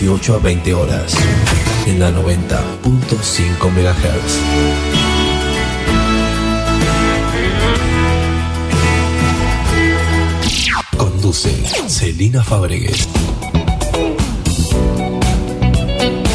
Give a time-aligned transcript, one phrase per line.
[0.00, 1.14] 18 a 20 horas,
[1.86, 4.40] en la 90.5 MHz.
[11.88, 13.06] Celina Fabregues.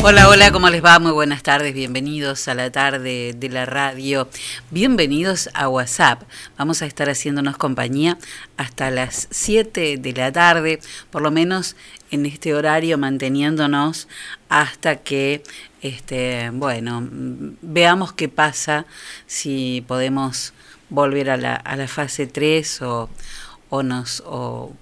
[0.03, 0.99] Hola, hola, ¿cómo les va?
[0.99, 4.29] Muy buenas tardes, bienvenidos a la tarde de la radio,
[4.69, 6.21] bienvenidos a WhatsApp.
[6.57, 8.17] Vamos a estar haciéndonos compañía
[8.77, 10.79] hasta las 7 de la tarde,
[11.09, 11.75] por lo menos
[12.11, 14.07] en este horario, manteniéndonos
[14.49, 15.41] hasta que,
[15.81, 18.85] este, bueno, veamos qué pasa,
[19.25, 20.53] si podemos
[20.89, 23.09] volver a la, a la fase 3 o,
[23.69, 24.75] o nos, o,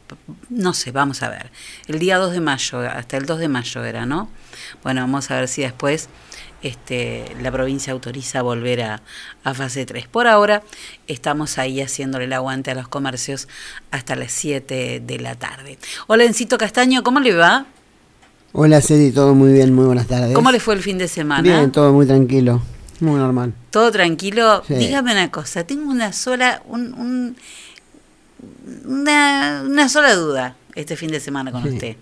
[0.49, 1.49] no sé, vamos a ver.
[1.87, 4.29] El día 2 de mayo, hasta el 2 de mayo era, ¿no?
[4.83, 6.09] Bueno, vamos a ver si después
[6.65, 9.01] este, la provincia autoriza volver a,
[9.43, 10.07] a fase 3.
[10.07, 10.63] Por ahora
[11.07, 13.47] estamos ahí haciéndole el aguante a los comercios
[13.91, 15.77] hasta las 7 de la tarde.
[16.07, 17.65] Hola, Encito Castaño, ¿cómo le va?
[18.53, 20.33] Hola Cedi, todo muy bien, muy buenas tardes.
[20.33, 21.41] ¿Cómo le fue el fin de semana?
[21.41, 22.61] Bien, todo muy tranquilo,
[23.01, 23.53] muy normal.
[23.69, 24.63] ¿Todo tranquilo?
[24.67, 24.73] Sí.
[24.75, 27.37] Dígame una cosa, tengo una sola, un, un-
[28.85, 31.69] una, una sola duda este fin de semana con Sí.
[31.69, 31.95] usted.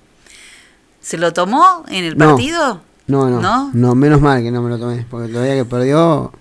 [1.02, 2.76] ¿Se lo tomó en el partido?
[2.76, 3.72] No, no, ¿No?
[3.74, 6.32] no, menos mal que no me lo tomé, porque todavía que perdió...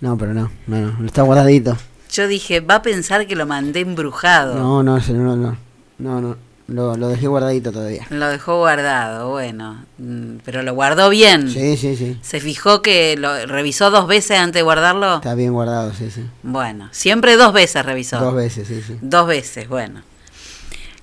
[0.00, 1.76] No, pero no, no, no, está guardadito.
[2.12, 4.54] Yo dije, va a pensar que lo mandé embrujado.
[4.54, 5.56] No, no, no, no,
[5.98, 6.36] no, no,
[6.68, 8.06] lo, lo dejé guardadito todavía.
[8.10, 9.84] Lo dejó guardado, bueno.
[9.98, 11.48] mm, Pero lo guardó bien.
[11.50, 15.16] Sí, sí, sí, ¿Se fijó que lo revisó dos veces antes de guardarlo?
[15.16, 16.24] está bien guardado, sí, sí.
[16.42, 18.20] Bueno, siempre dos veces revisó.
[18.20, 18.98] Dos veces, sí, sí.
[19.00, 20.02] Dos veces, bueno.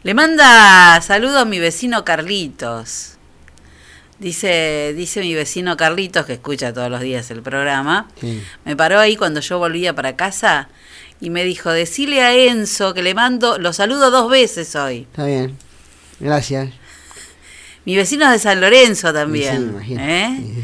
[0.04, 3.11] Le manda saludos a mi vecino Carlitos.
[4.22, 8.08] Dice, dice mi vecino Carlitos, que escucha todos los días el programa.
[8.20, 8.40] sí.
[8.66, 10.70] Me paró ahí cuando yo volvía para casa
[11.20, 15.08] y me dijo, decile a Enzo que le mando, lo saludo dos veces hoy.
[15.10, 15.58] Está bien,
[16.20, 16.70] gracias.
[17.84, 19.70] Mi vecino es de San Lorenzo Sí, me también.
[19.72, 20.02] imagino.
[20.04, 20.36] ¿eh?
[20.38, 20.64] Sí, sí.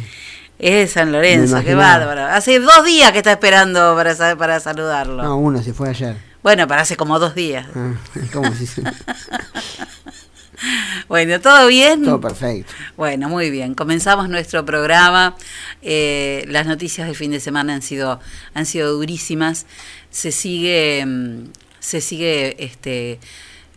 [0.59, 2.25] Es de San Lorenzo, qué bárbaro.
[2.25, 5.23] Hace dos días que está esperando para, para saludarlo.
[5.23, 6.15] No, uno se fue ayer.
[6.43, 7.65] Bueno, para hace como dos días.
[7.75, 7.93] Ah,
[8.31, 8.83] ¿Cómo se?
[11.07, 12.03] Bueno, ¿todo bien?
[12.03, 12.73] Todo perfecto.
[12.95, 13.75] Bueno, muy bien.
[13.75, 15.35] Comenzamos nuestro programa.
[15.81, 18.19] Eh, las noticias del fin de semana han sido,
[18.53, 19.65] han sido durísimas.
[20.09, 21.49] Se sigue, mm,
[21.79, 23.19] se sigue este,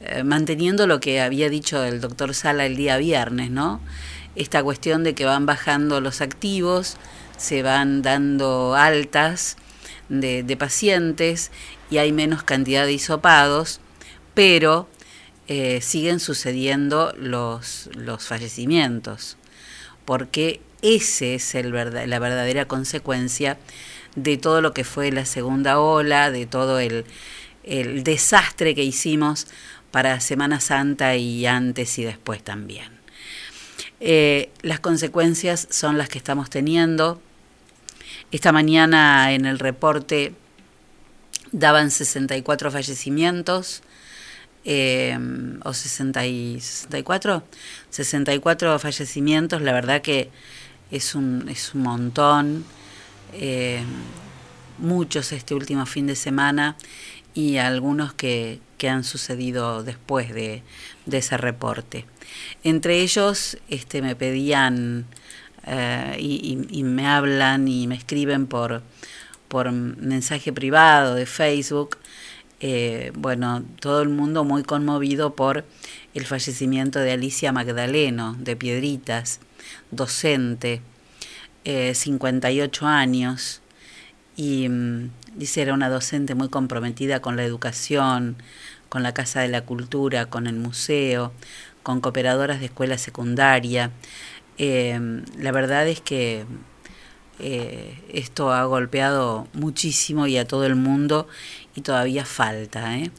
[0.01, 3.81] eh, manteniendo lo que había dicho el doctor Sala el día viernes, ¿no?
[4.35, 6.97] Esta cuestión de que van bajando los activos,
[7.37, 9.57] se van dando altas
[10.09, 11.51] de, de pacientes
[11.91, 13.81] y hay menos cantidad de hisopados
[14.35, 14.89] pero
[15.53, 19.37] eh, siguen sucediendo los, los fallecimientos,
[20.05, 23.59] porque ese es el la verdadera consecuencia
[24.15, 27.05] de todo lo que fue la segunda ola, de todo el,
[27.65, 29.49] el desastre que hicimos
[29.91, 33.01] para Semana Santa y antes y después también.
[33.99, 37.21] Eh, las consecuencias son las que estamos teniendo.
[38.31, 40.33] Esta mañana en el reporte
[41.51, 43.83] daban 64 fallecimientos,
[44.65, 45.19] eh,
[45.65, 47.43] o 60 y 64,
[47.91, 50.31] 64 fallecimientos, la verdad que
[50.91, 52.65] es un, es un montón,
[53.33, 53.83] eh,
[54.79, 56.77] muchos este último fin de semana
[57.35, 60.63] y algunos que, que han sucedido después de,
[61.07, 62.07] de, ese reporte.
[62.65, 65.07] Entre ellos este, me pedían
[65.67, 68.83] eh, y, y, y, me hablan y me escriben por,
[69.49, 71.99] por mensaje privado de Facebook,
[72.61, 75.65] eh, bueno, todo el mundo muy conmovido por
[76.15, 79.41] el fallecimiento de Alicia Magdaleno, de Piedritas,
[79.91, 80.83] docente,
[81.65, 83.63] eh, 58 años,
[84.37, 88.37] y mm, dice era una docente muy comprometida con la educación,
[88.91, 91.33] con la Casa de la Cultura, con el museo,
[91.83, 93.91] con cooperadoras de escuela secundaria.
[94.59, 96.45] Eh, la verdad es que
[97.43, 101.27] eh, esto ha golpeado muchísimo y a todo el mundo
[101.75, 103.11] y todavía falta, ¿eh?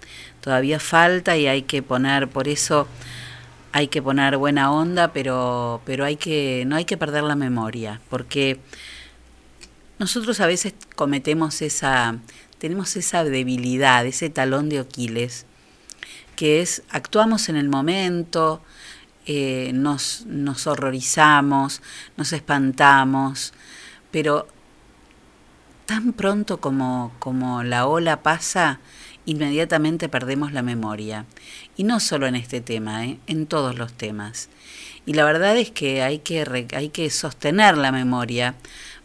[0.42, 2.88] todavía falta y hay que poner, por eso
[3.72, 8.02] hay que poner buena onda, pero, pero hay que, no hay que perder la memoria,
[8.10, 8.60] porque
[10.00, 12.18] nosotros a veces cometemos esa,
[12.58, 15.46] tenemos esa debilidad, ese talón de Aquiles,
[16.36, 18.62] que es actuamos en el momento,
[19.28, 21.82] eh, nos, nos horrorizamos,
[22.18, 23.54] nos espantamos,
[24.10, 24.48] pero
[25.86, 28.80] tan pronto como, como la ola pasa,
[29.26, 31.26] inmediatamente perdemos la memoria.
[31.78, 33.20] Y no solo en este tema, ¿eh?
[33.28, 34.50] en todos los temas.
[35.06, 38.56] Y la verdad es que hay que, hay que sostener la memoria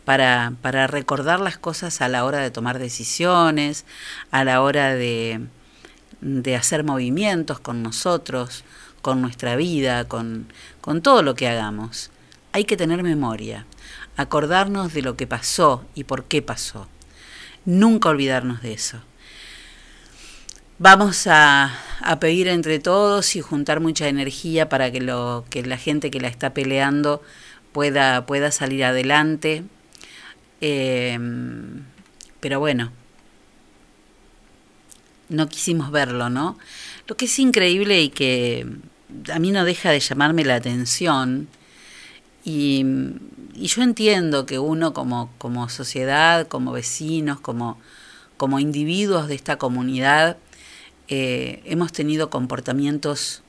[0.05, 3.85] para, para recordar las cosas a la hora de tomar decisiones,
[4.31, 5.41] a la hora de,
[6.21, 8.65] de hacer movimientos con nosotros,
[9.03, 12.11] con nuestra vida, con, con todo lo que hagamos.
[12.53, 13.67] Hay que tener memoria
[14.17, 16.89] acordarnos de lo que pasó y por qué pasó.
[17.65, 18.99] Nunca olvidarnos de eso.
[20.79, 25.79] Vamos a, a, pedir entre todos y juntar mucha energía para que, lo, que la
[25.79, 27.23] gente que la está peleando
[27.73, 29.65] pueda, pueda salir adelante.
[30.61, 31.19] Eh,
[32.41, 32.93] pero bueno,
[35.29, 36.59] no quisimos verlo, ¿no?
[37.07, 38.67] Lo que es increíble y que
[39.33, 41.49] a mí no deja de llamarme la atención
[42.47, 42.87] y,
[43.55, 47.77] yo entiendo que uno como, como sociedad, como vecinos, como,
[48.37, 50.37] como individuos de esta comunidad,
[51.09, 53.43] eh, hemos tenido comportamientos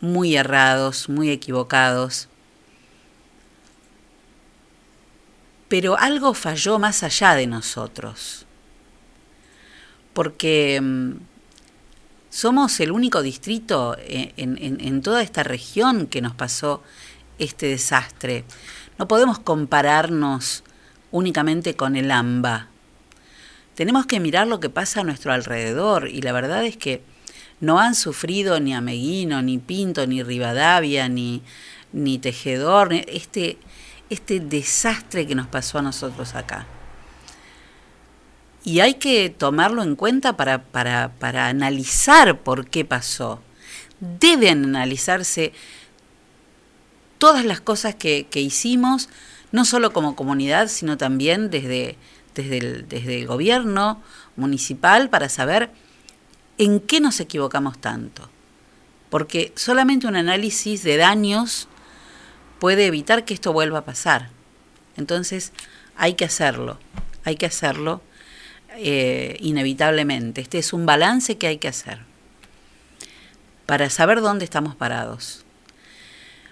[0.00, 2.28] muy errados, muy equivocados.
[5.66, 8.46] Pero algo falló más allá de nosotros.
[10.12, 11.14] Porque mm,
[12.30, 16.84] somos el único distrito en, en, en toda esta región que nos pasó
[17.38, 18.44] este desastre.
[18.98, 20.64] No podemos compararnos
[21.10, 22.68] únicamente con el AMBA.
[23.74, 27.02] Tenemos que mirar lo que pasa a nuestro alrededor y la verdad es que
[27.60, 31.42] no han sufrido ni Ameguino, ni Pinto, ni Rivadavia, ni,
[31.92, 33.58] ni Tejedor, este,
[34.10, 36.66] este desastre que nos pasó a nosotros acá.
[38.64, 43.40] Y hay que tomarlo en cuenta para, para, para analizar por qué pasó.
[44.00, 45.52] Deben analizarse
[47.18, 49.08] todas las cosas que, hicimos,
[49.52, 51.96] no solo como comunidad, sino también desde,
[52.34, 54.02] desde el gobierno
[54.36, 55.70] municipal para saber
[56.58, 58.28] en qué nos equivocamos tanto.
[59.10, 61.68] Porque solamente un análisis de daños
[62.58, 64.30] puede evitar que esto vuelva a pasar.
[64.96, 65.52] Entonces
[65.96, 66.78] hay que hacerlo,
[67.24, 68.02] hay que hacerlo
[68.76, 70.40] eh, inevitablemente.
[70.40, 72.00] Este es un balance que hay que hacer
[73.66, 75.44] para saber dónde estamos parados.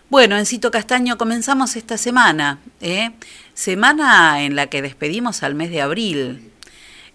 [0.08, 3.10] Bueno, en Cito Castaño comenzamos esta semana, ¿eh?
[3.54, 6.52] semana en la que despedimos al mes de abril.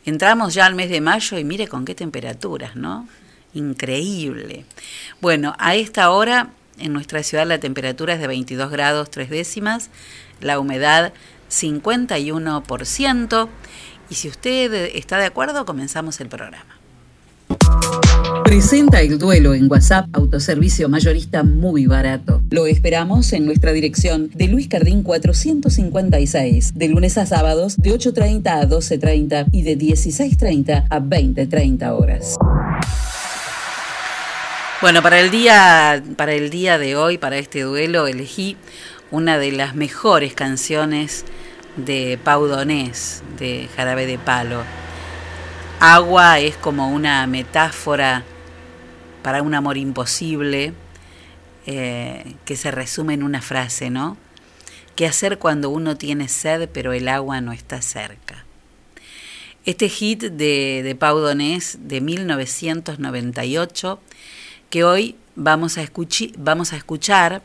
[0.04, 3.08] Entramos ya al mes de mayo y mire con qué temperaturas, ¿no?
[3.54, 4.66] Increíble.
[5.22, 9.90] Bueno, a esta hora en nuestra ciudad la temperatura es de 22 grados 3 décimas,
[10.42, 11.14] la humedad
[11.50, 13.48] 51%.
[14.10, 16.78] Y si usted está de acuerdo, comenzamos el programa.
[18.44, 22.42] Presenta el duelo en WhatsApp, autoservicio mayorista muy barato.
[22.50, 28.48] Lo esperamos en nuestra dirección de Luis Cardín 456, de lunes a sábados de 8.30
[28.48, 32.38] a 12.30 y de 16.30 a 20.30 horas.
[34.82, 38.58] Bueno, para el día, para el día de hoy, para este duelo, elegí
[39.12, 41.24] una de las mejores canciones
[41.78, 44.64] de Pau Donés, de Jarabe de Palo.
[45.84, 48.24] Agua es como una metáfora
[49.24, 50.76] para un amor imposible
[51.66, 54.16] eh, que se resume en una frase, ¿no?
[54.96, 58.46] ¿Qué hacer cuando uno tiene sed pero el agua no está cerca?
[59.66, 64.00] Este hit de, de Pau Donés de 1998
[64.70, 65.90] que hoy vamos a,
[66.38, 67.42] vamos a escuchar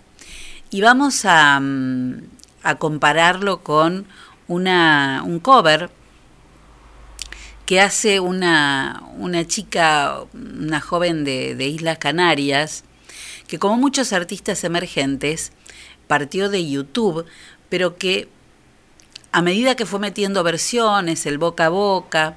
[0.68, 2.20] y vamos a, mm,
[2.64, 4.04] a compararlo con
[4.46, 5.88] una, un cover
[7.66, 12.84] que hace una, una chica, una joven de, de, Islas Canarias,
[13.48, 15.52] que como muchos artistas emergentes,
[16.06, 17.26] partió de YouTube,
[17.68, 18.28] pero que
[19.32, 22.36] a medida que fue metiendo versiones, el boca a boca,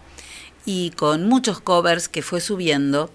[0.65, 3.11] y con muchos covers que fue subiendo,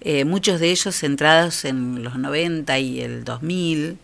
[0.00, 3.98] eh, muchos de ellos centrados en los 90 y el 2000,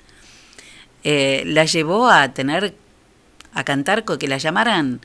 [1.04, 2.74] eh, la llevó a tener,
[3.52, 5.00] a cantar, que la llamaran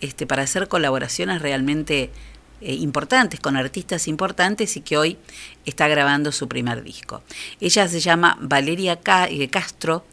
[0.00, 2.10] este, para hacer colaboraciones realmente
[2.60, 5.18] eh, importantes, con artistas importantes y que hoy
[5.64, 7.22] está grabando su primer disco.
[7.60, 8.98] Ella se llama Valeria
[9.50, 10.04] Castro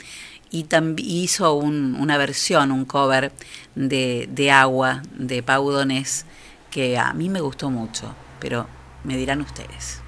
[0.51, 0.65] y
[0.97, 3.31] hizo una versión, un cover
[3.73, 5.71] de, de Agua de Pau
[6.71, 8.67] que a mí me gustó mucho, pero
[9.03, 10.04] me dirán ustedes.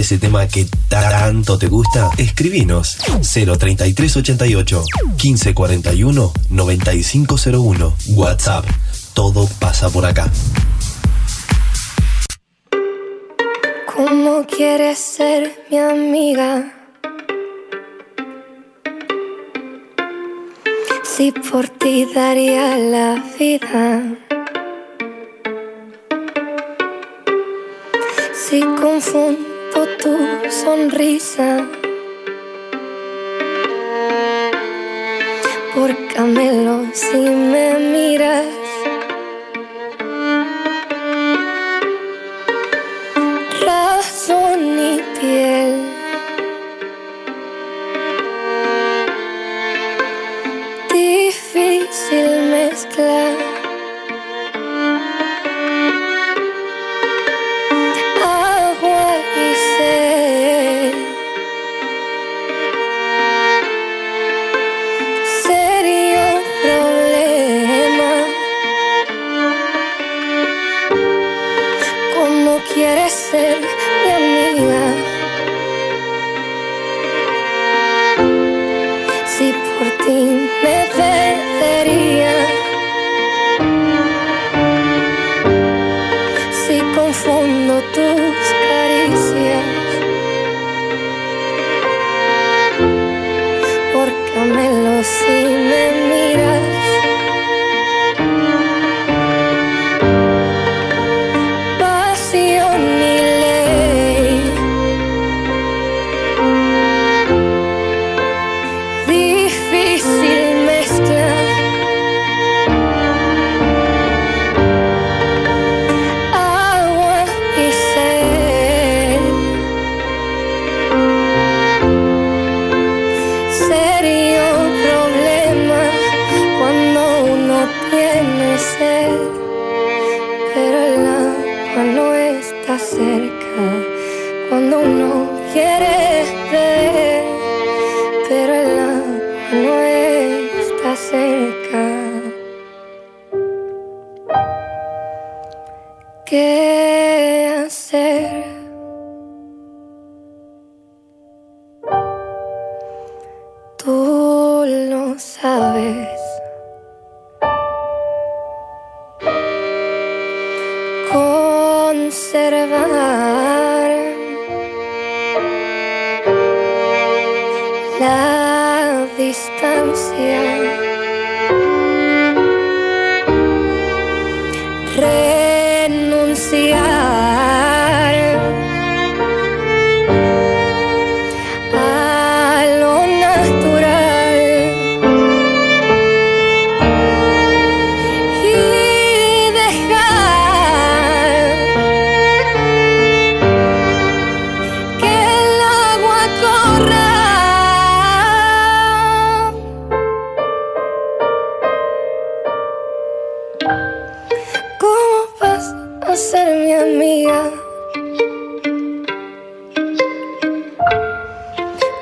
[0.00, 2.10] Ese tema que tanto te gusta?
[2.16, 4.84] Escribinos 03388
[5.22, 7.96] 1541 9501.
[8.08, 8.64] WhatsApp.
[9.14, 10.30] Todo pasa por acá.
[13.94, 16.72] ¿Cómo quieres ser mi amiga?
[21.04, 24.02] Si por ti daría la vida.
[28.34, 29.53] Si confundo
[30.04, 30.18] tu
[30.50, 31.66] sonrisa
[35.74, 38.63] por camelo si me miras.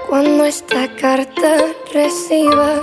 [0.09, 1.57] Cuando esta carta
[1.93, 2.81] recibas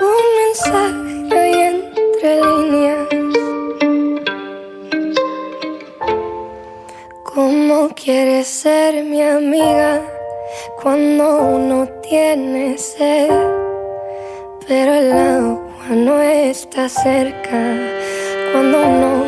[0.00, 3.08] un mensaje entre líneas.
[7.24, 10.02] ¿Cómo quieres ser mi amiga
[10.82, 13.58] cuando uno tiene sed?
[14.68, 15.57] pero el agua
[16.50, 17.76] está cerca.
[18.52, 19.27] Cuando uno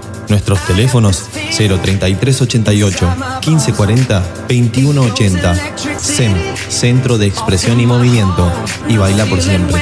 [0.31, 1.25] Nuestros teléfonos
[1.57, 3.05] 03388
[3.45, 5.55] 1540 2180.
[5.99, 6.33] SEM,
[6.69, 8.49] Centro de Expresión y Movimiento.
[8.87, 9.81] Y baila por siempre.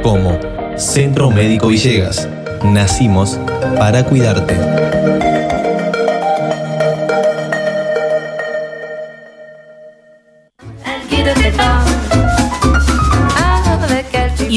[0.01, 0.39] como
[0.77, 2.27] Centro Médico Villegas.
[2.63, 3.39] Nacimos
[3.77, 5.20] para cuidarte.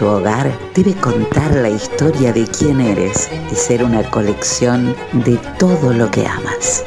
[0.00, 5.92] Tu hogar debe contar la historia de quién eres y ser una colección de todo
[5.92, 6.86] lo que amas.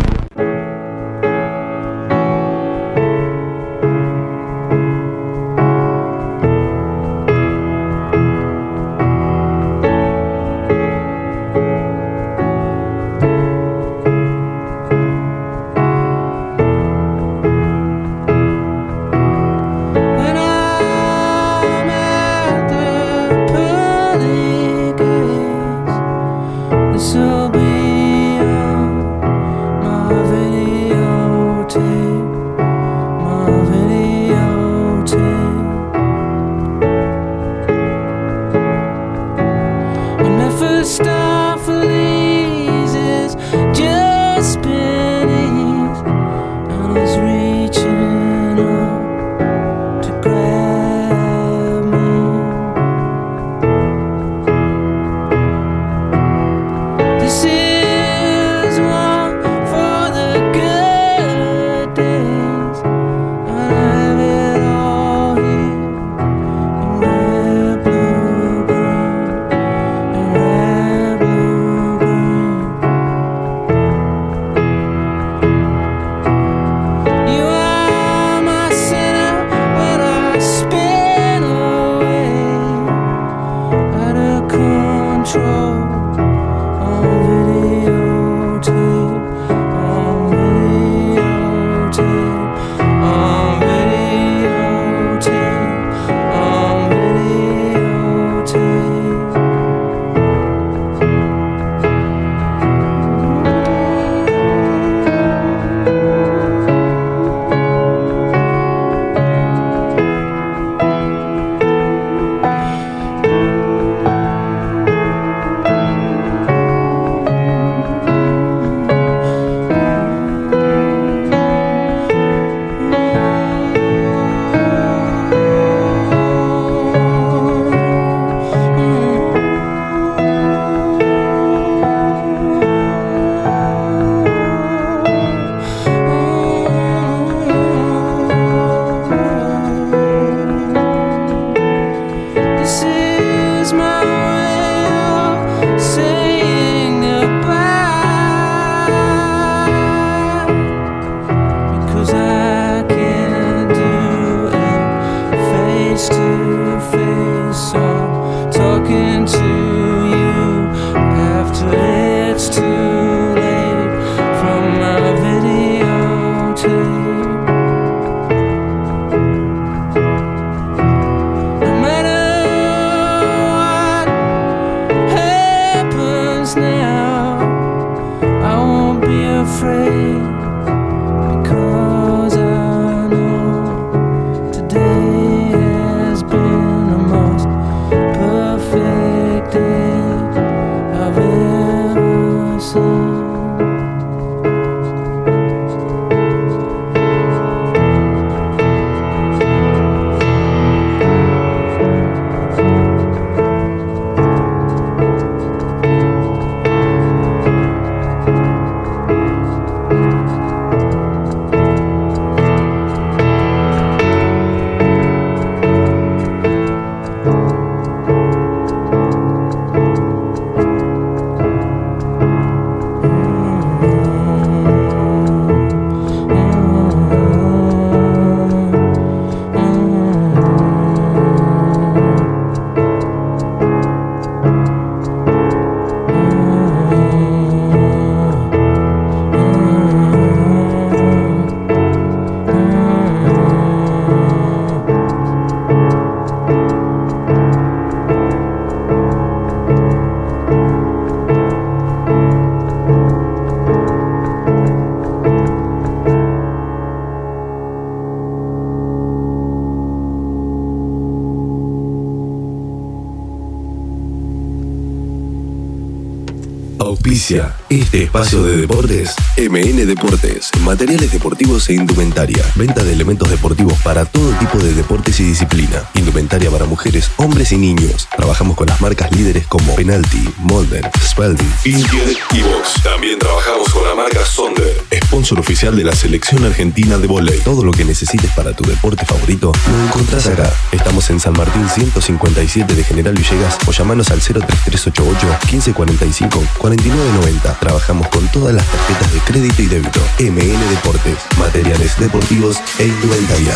[267.69, 269.15] Este espacio de deportes.
[269.37, 272.43] MN Deportes, materiales deportivos e indumentaria.
[272.55, 275.81] Venta de elementos deportivos para todo tipo de deportes y disciplina.
[275.95, 278.09] Indumentaria para mujeres, hombres y niños.
[278.15, 282.83] Trabajamos con las marcas líderes como Penalty, Molden, Spalding, Intier y Box.
[282.83, 287.37] También trabajamos con la marca Sonder, sponsor oficial de la selección argentina de volei.
[287.41, 290.49] Todo lo que necesites para tu deporte favorito lo encontrás acá.
[290.71, 297.59] Estamos en San Martín 157 de General Villegas o llamanos al 03388 1545 4990.
[297.59, 299.99] Trabajamos con todas las tarjetas de crédito y débito.
[300.17, 303.55] MN Deportes, materiales deportivos e indumentaria.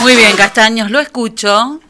[0.00, 1.80] Muy bien, Castaños, lo escucho.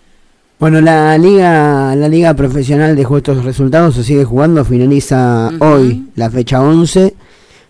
[0.61, 6.31] Bueno, la liga, la liga profesional dejó estos resultados, se sigue jugando, finaliza hoy la
[6.31, 7.15] fecha 11,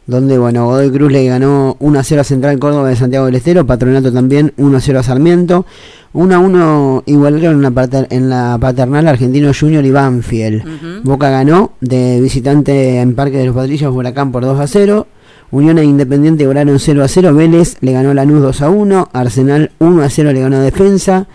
[0.06, 3.34] donde bueno, Godoy Cruz le ganó 1 a 0 a Central Córdoba de Santiago del
[3.36, 5.64] Estero, Patronato también 1 a 0 a Sarmiento,
[6.12, 11.02] 1 a 1 igualaron en la, pater- en la paternal Argentino Junior y Banfield.
[11.04, 15.06] Boca ganó de visitante en Parque de los Padrillos Huracán por 2 a 0.
[15.50, 17.34] Unión e Independiente lograron 0 a 0.
[17.34, 19.08] Vélez le ganó Lanús 2 a 1.
[19.12, 21.26] Arsenal 1 a 0 le ganó Defensa.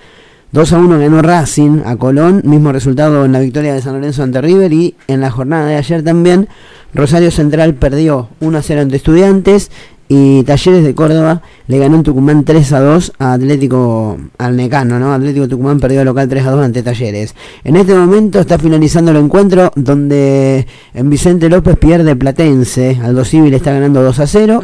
[0.51, 2.41] 2 a 1 ganó Racing a Colón.
[2.43, 4.73] Mismo resultado en la victoria de San Lorenzo ante River.
[4.73, 6.47] Y en la jornada de ayer también
[6.91, 9.69] Rosario Central perdió 1 a 0 ante Estudiantes.
[10.11, 14.97] Y Talleres de Córdoba le ganó en Tucumán 3 a 2 a Atlético al Necano,
[14.97, 15.13] ¿no?
[15.13, 17.35] Atlético Tucumán perdió local 3 a 2 ante Talleres.
[17.63, 22.97] En este momento está finalizando el encuentro donde en Vicente López pierde Platense.
[23.03, 24.61] Aldo Civil está ganando 2 a 0.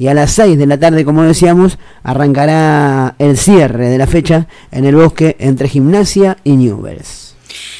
[0.00, 4.48] Y a las 6 de la tarde, como decíamos, arrancará el cierre de la fecha
[4.72, 7.27] en el bosque entre Gimnasia y Newell's.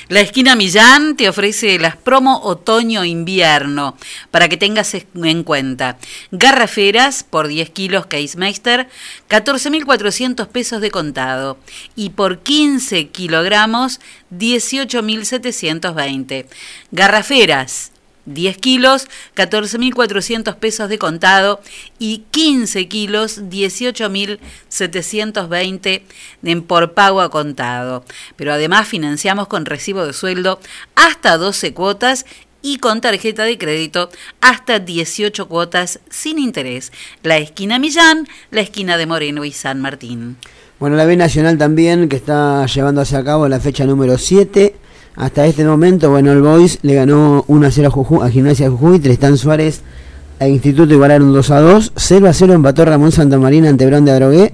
[0.08, 3.96] La esquina Millán te ofrece las promo otoño-invierno
[4.30, 5.98] para que tengas en cuenta.
[6.30, 8.88] Garraferas por 10 kilos Casemeister,
[9.28, 11.58] 14.400 pesos de contado.
[11.94, 14.00] Y por 15 kilogramos,
[14.32, 16.46] 18.720.
[16.90, 17.92] Garraferas.
[18.28, 21.60] 10 kilos, 14.400 pesos de contado
[21.98, 26.02] y 15 kilos, 18.720
[26.42, 28.04] en por pago a contado.
[28.36, 30.60] Pero además financiamos con recibo de sueldo
[30.94, 32.24] hasta 12 cuotas
[32.62, 34.10] y con tarjeta de crédito
[34.40, 36.92] hasta 18 cuotas sin interés.
[37.22, 40.36] La esquina Millán, la esquina de Moreno y San Martín.
[40.78, 44.76] Bueno, la B Nacional también, que está llevándose a cabo la fecha número 7.
[45.18, 48.66] Hasta este momento, bueno, el Boys le ganó 1 a 0 a, Jujuy, a Gimnasia
[48.66, 49.82] de Jujuy, Tristán Suárez
[50.38, 54.12] e Instituto igualaron 2 a 2, 0 a 0 empató Ramón Santamarina ante Brón de
[54.12, 54.52] Adrogué,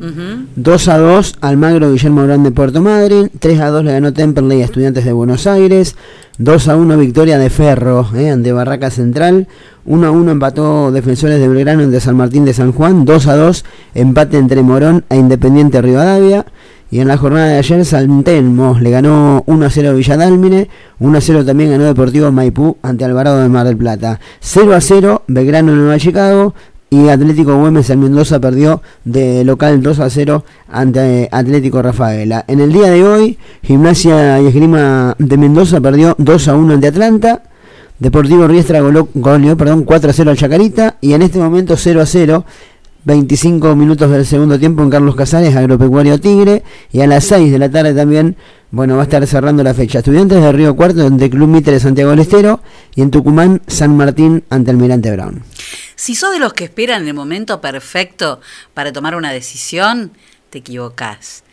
[0.57, 4.63] 2 a 2 Almagro Guillermo Brón de Puerto Madryn, 3 a 2 le ganó Temperley
[4.63, 5.97] a Estudiantes de Buenos Aires,
[6.39, 9.47] 2 a 1 victoria de Ferro eh, ante Barraca Central,
[9.85, 13.37] 1 a 1 empató Defensores de Belgrano ante San Martín de San Juan, 2 a
[13.37, 16.47] 2 empate entre Morón e Independiente Rivadavia.
[16.91, 20.69] Y en la jornada de ayer San Telmo le ganó 1 a 0 a Villadálmine,
[21.01, 24.21] 1 a 0 también ganó Deportivo Maipú ante Alvarado de Mar del Plata.
[24.41, 26.55] 0 a 0 Belgrano Nueva Chicago
[26.91, 32.45] y Atlético Güemes en Mendoza perdió de local 2 a 0 ante Atlético Rafaela.
[32.47, 36.87] En el día de hoy, Gimnasia y Esgrima de Mendoza perdió 2 a 1 ante
[36.87, 37.43] Atlanta.
[37.99, 42.01] Deportivo Riestra goló- goleó perdón, 4 a 0 al Chacarita y en este momento 0
[42.03, 42.45] a 0
[43.05, 46.63] 25 minutos del segundo tiempo en Carlos Casares, Agropecuario Tigre.
[46.91, 48.37] Y a las 6 de la tarde también,
[48.71, 49.99] bueno, va a estar cerrando la fecha.
[49.99, 52.61] Estudiantes de Río Cuarto ante Club Mitre de Santiago del Estero.
[52.95, 55.43] Y en Tucumán, San Martín ante Almirante Brown.
[55.97, 58.41] Si sos de los que esperan el momento perfecto
[58.73, 60.13] para tomar una decisión,
[60.49, 61.45] te equivocás.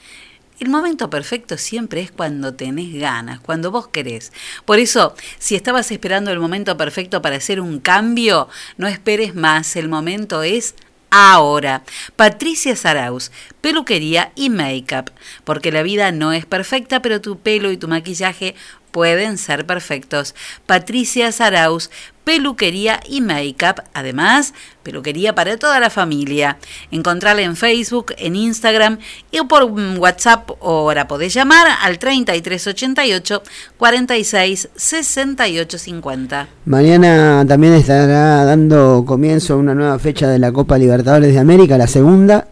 [0.61, 4.31] El momento perfecto siempre es cuando tenés ganas, cuando vos querés.
[4.63, 9.75] Por eso, si estabas esperando el momento perfecto para hacer un cambio, no esperes más,
[9.75, 10.75] el momento es
[11.11, 11.83] ahora.
[12.15, 15.11] Patricia Saraus, peluquería y make-up,
[15.43, 18.55] porque la vida no es perfecta, pero tu pelo y tu maquillaje
[18.91, 20.35] pueden ser perfectos.
[20.65, 21.89] Patricia Saraus,
[22.23, 23.83] peluquería y make-up.
[23.93, 26.57] Además, peluquería para toda la familia.
[26.91, 28.99] Encontrala en Facebook, en Instagram
[29.31, 33.43] y por WhatsApp ahora podés llamar al 3388
[33.77, 36.47] 46 68 50.
[36.65, 41.87] Mañana también estará dando comienzo una nueva fecha de la Copa Libertadores de América, la
[41.87, 42.47] segunda.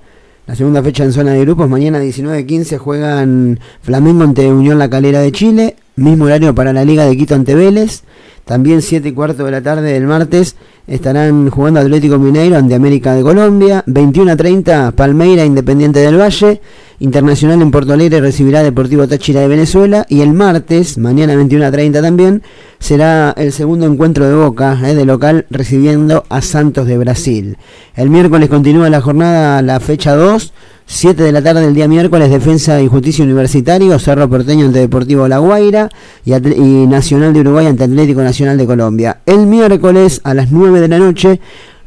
[0.49, 1.69] La segunda fecha en zona de grupos.
[1.69, 5.75] Mañana 19.15 juegan Flamengo ante Unión La Calera de Chile.
[5.95, 8.01] Mismo horario para la Liga de Quito ante Vélez.
[8.49, 10.55] También 7 y cuarto de la tarde del martes
[10.87, 13.83] estarán jugando Atlético Mineiro ante América de Colombia.
[13.85, 16.59] 21 a 30 Palmeira Independiente del Valle.
[16.97, 20.03] Internacional en Porto Alegre recibirá Deportivo Táchira de Venezuela.
[20.09, 22.41] Y el martes, mañana 21 a 30 también,
[22.79, 27.57] será el segundo encuentro de Boca eh, de local recibiendo a Santos de Brasil.
[27.93, 30.53] El miércoles continúa la jornada, la fecha 2.
[30.91, 35.27] 7 de la tarde del día miércoles, Defensa y Justicia Universitario, Cerro Porteño ante Deportivo
[35.27, 35.87] La Guaira
[36.25, 39.19] y, y Nacional de Uruguay ante Atlético Nacional de Colombia.
[39.27, 41.39] El miércoles a las 9 de la noche,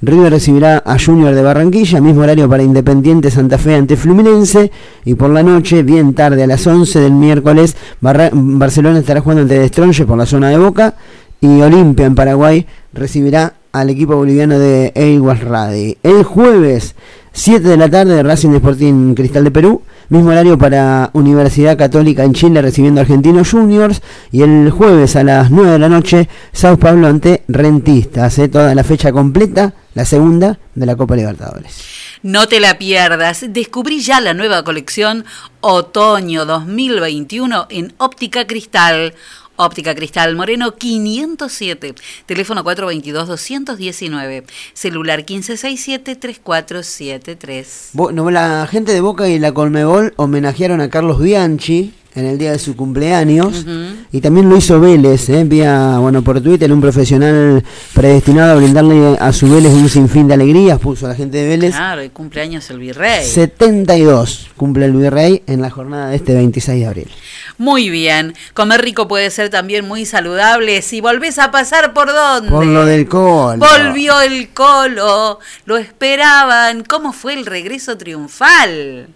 [0.02, 4.70] River recibirá a Junior de Barranquilla, mismo horario para Independiente Santa Fe ante Fluminense.
[5.04, 9.42] Y por la noche, bien tarde, a las 11 del miércoles, Barra- Barcelona estará jugando
[9.42, 10.94] ante Destronche por la zona de Boca.
[11.40, 15.96] Y Olimpia en Paraguay recibirá al equipo boliviano de Eiguas Radi.
[16.02, 16.94] El jueves,
[17.32, 19.82] 7 de la tarde, Racing Sporting Cristal de Perú.
[20.10, 24.02] Mismo horario para Universidad Católica en Chile recibiendo Argentinos Juniors.
[24.30, 28.38] Y el jueves a las 9 de la noche, Sao Paulo ante Rentistas.
[28.38, 28.48] ¿eh?
[28.48, 32.02] Toda la fecha completa, la segunda de la Copa Libertadores.
[32.22, 33.46] No te la pierdas.
[33.48, 35.24] Descubrí ya la nueva colección
[35.60, 39.14] Otoño 2021 en Óptica Cristal.
[39.56, 41.94] Óptica Cristal Moreno 507,
[42.26, 44.42] teléfono 422-219,
[44.72, 47.90] celular 1567-3473.
[47.92, 52.52] Bueno, la gente de Boca y la Colmebol homenajearon a Carlos Bianchi en el día
[52.52, 53.64] de su cumpleaños
[54.12, 55.44] y también lo hizo Vélez, ¿eh?
[55.44, 57.62] vía, bueno, por Twitter, un profesional
[57.94, 61.48] predestinado a brindarle a su Vélez un sinfín de alegrías, puso a la gente de
[61.48, 61.74] Vélez.
[61.74, 63.24] Claro, y cumpleaños el virrey.
[63.24, 67.10] 72 cumple el Virrey en la jornada de este 26 de abril.
[67.58, 68.34] Muy bien.
[68.54, 72.50] Comer rico puede ser también muy saludable si volvés a pasar por dónde.
[72.50, 73.58] Por lo del colo.
[73.58, 75.40] Volvió el colo.
[75.64, 76.84] Lo esperaban.
[76.84, 79.08] ¿Cómo fue el regreso triunfal?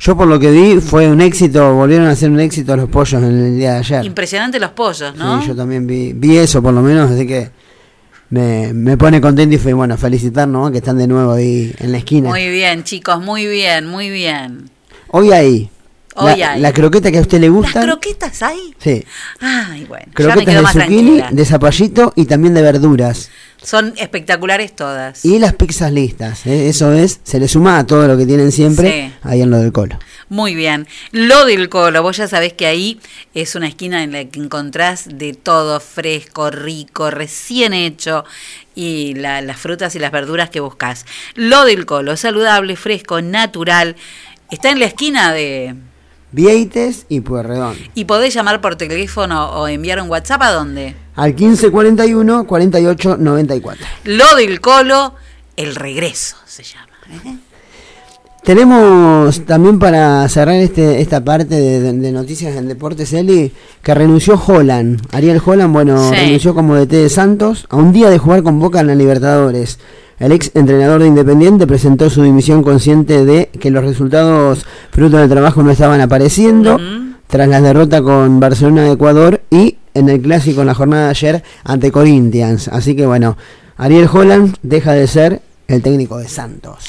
[0.00, 3.22] Yo por lo que vi fue un éxito, volvieron a ser un éxito los pollos
[3.22, 4.04] en el día de ayer.
[4.06, 5.42] Impresionante los pollos, ¿no?
[5.42, 7.50] Sí, yo también vi, vi eso por lo menos, así que
[8.30, 10.70] me, me pone contento y fue bueno felicitar, ¿no?
[10.72, 12.30] Que están de nuevo ahí en la esquina.
[12.30, 14.70] Muy bien, chicos, muy bien, muy bien.
[15.08, 15.70] Hoy ahí.
[16.16, 16.60] Hoy la, hay.
[16.60, 17.82] la croqueta que a usted le ¿Las gusta.
[17.82, 18.74] croquetas hay?
[18.78, 19.04] Sí.
[19.40, 21.28] Ay, bueno, Croquetas de zucchini, tranquila.
[21.30, 23.30] de zapallito y también de verduras.
[23.62, 25.24] Son espectaculares todas.
[25.24, 26.46] Y las pizzas listas.
[26.46, 26.68] ¿eh?
[26.68, 29.14] Eso es, se le suma a todo lo que tienen siempre Sí.
[29.22, 29.98] ahí en lo del colo.
[30.30, 30.88] Muy bien.
[31.12, 32.98] Lo del colo, vos ya sabés que ahí
[33.34, 38.24] es una esquina en la que encontrás de todo fresco, rico, recién hecho
[38.74, 41.04] y la- las frutas y las verduras que buscas.
[41.34, 43.94] Lo del colo, saludable, fresco, natural.
[44.50, 45.74] Está en la esquina de...
[46.32, 47.76] Vieites y Pueyrredón.
[47.94, 50.94] Y podés llamar por teléfono o enviar un WhatsApp a dónde.
[51.16, 53.86] Al 1541 48 94.
[54.04, 55.14] Lo del colo,
[55.56, 56.86] el regreso se llama.
[57.24, 57.36] ¿eh?
[58.42, 63.52] Tenemos también para cerrar este, esta parte de, noticias en deportes, Eli,
[63.82, 65.02] que renunció Holland.
[65.12, 66.14] Ariel Holland, bueno, Sí.
[66.16, 69.78] renunció como DT de Santos a un día de jugar con Boca en la Libertadores.
[70.20, 75.30] El ex entrenador de Independiente presentó su dimisión consciente de que los resultados fruto del
[75.30, 76.78] trabajo no estaban apareciendo
[77.26, 81.10] tras la derrota con Barcelona de Ecuador y en el clásico en la jornada de
[81.10, 82.68] ayer ante Corinthians.
[82.68, 83.38] Así que bueno,
[83.78, 86.84] Ariel Holland deja de ser el técnico de Santos.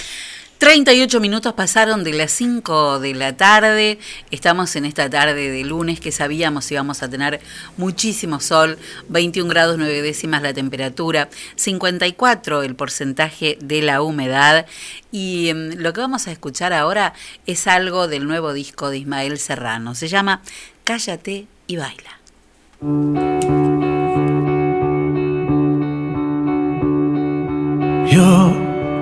[0.61, 3.97] 38 minutos pasaron de las 5 de la tarde.
[4.29, 7.41] Estamos en esta tarde de lunes que sabíamos íbamos a tener
[7.77, 8.77] muchísimo sol,
[9.09, 14.67] 21 grados 9 décimas la temperatura, 54 el porcentaje de la humedad.
[15.11, 17.15] Y em, lo que vamos a escuchar ahora
[17.47, 19.95] es algo del nuevo disco de Ismael Serrano.
[19.95, 20.43] Se llama
[20.83, 23.70] Cállate y baila.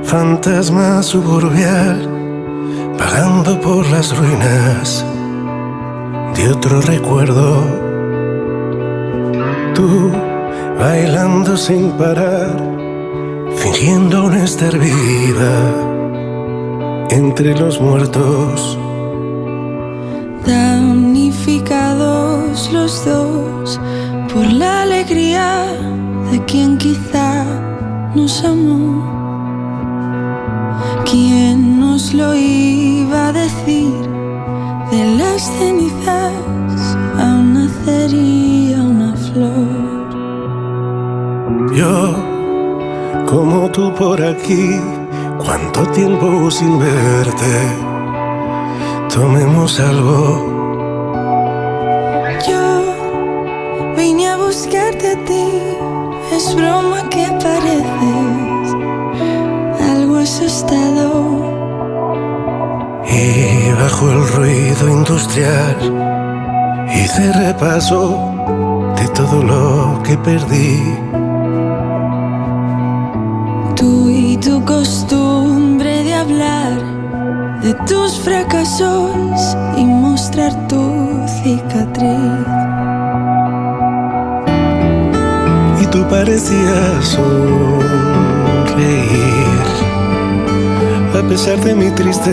[0.10, 2.10] Fantasma suburbial,
[2.98, 5.06] vagando por las ruinas
[6.36, 7.64] de otro recuerdo.
[9.76, 10.12] Tú
[10.80, 12.58] bailando sin parar,
[13.56, 15.60] fingiendo no estar viva
[17.12, 18.80] entre los muertos.
[20.44, 23.80] Damnificados los dos
[24.34, 25.68] por la alegría
[26.32, 27.46] de quien quizá
[28.16, 29.19] nos amó.
[31.12, 33.92] ¿Quién nos lo iba a decir?
[34.92, 36.34] De las cenizas
[37.18, 40.10] aún nacería una flor.
[41.74, 42.14] Yo,
[43.26, 44.80] como tú por aquí,
[45.44, 47.56] cuánto tiempo sin verte.
[49.12, 50.46] Tomemos algo.
[52.48, 52.84] Yo
[53.98, 55.46] vine a buscarte a ti.
[56.32, 57.69] Es broma que pareces
[63.08, 65.78] Y bajo el ruido industrial
[66.94, 68.34] hice repaso
[68.98, 70.98] de todo lo que perdí.
[73.76, 76.74] Tú y tu costumbre de hablar
[77.64, 82.48] de tus fracasos y mostrar tu cicatriz.
[85.82, 87.90] Y tú parecías sonreír
[91.20, 92.32] a pesar de mi triste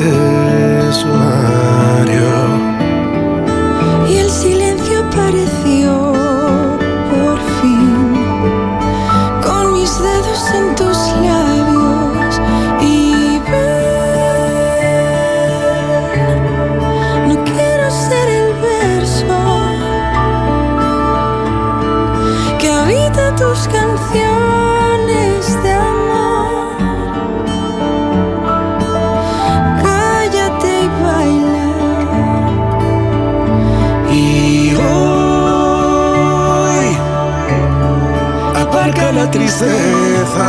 [39.37, 40.49] tristeza.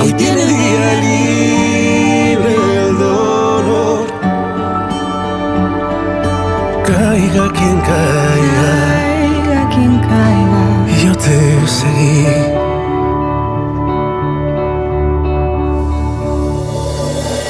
[0.00, 2.54] Hoy tiene día libre
[2.86, 4.06] el dolor.
[6.84, 8.70] Caiga quien caiga.
[9.44, 10.64] Caiga quien caiga.
[11.04, 11.38] Yo te
[11.78, 12.26] seguí.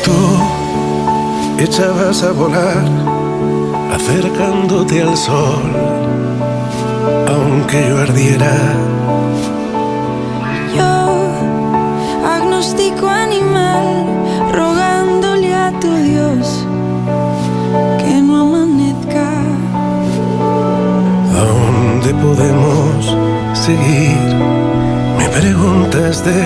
[0.04, 0.18] Tú
[1.64, 2.84] echabas a volar,
[3.94, 5.62] acercándote al sol,
[7.56, 8.54] aunque yo ardiera.
[10.76, 10.92] Yo,
[12.36, 13.86] agnóstico animal,
[14.52, 16.66] rogándole a tu Dios
[18.00, 19.28] que no amanezca.
[21.38, 23.16] ¿A dónde podemos
[23.66, 24.34] seguir?
[25.18, 26.40] Me preguntas de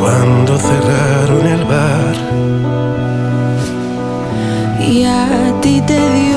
[0.00, 2.16] cuándo cerraron el bar.
[4.80, 5.26] Y a
[5.60, 6.35] ti te dio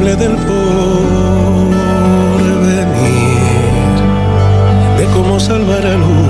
[0.00, 0.56] del porvenir,
[4.96, 6.29] de cómo salvar al universo.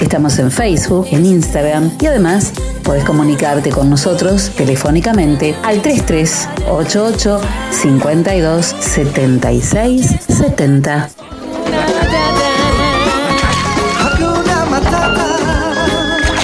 [0.00, 2.52] Estamos en Facebook, en Instagram y además
[2.84, 7.40] podés comunicarte con nosotros telefónicamente al 3388
[7.70, 11.08] 52 76 70.
[13.98, 15.26] Hakuna Matata.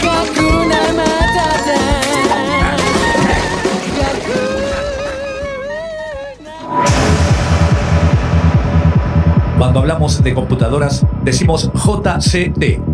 [0.03, 1.75] Hakuna Matata.
[9.59, 12.94] Cuando hablamos de computadoras, decimos JCT.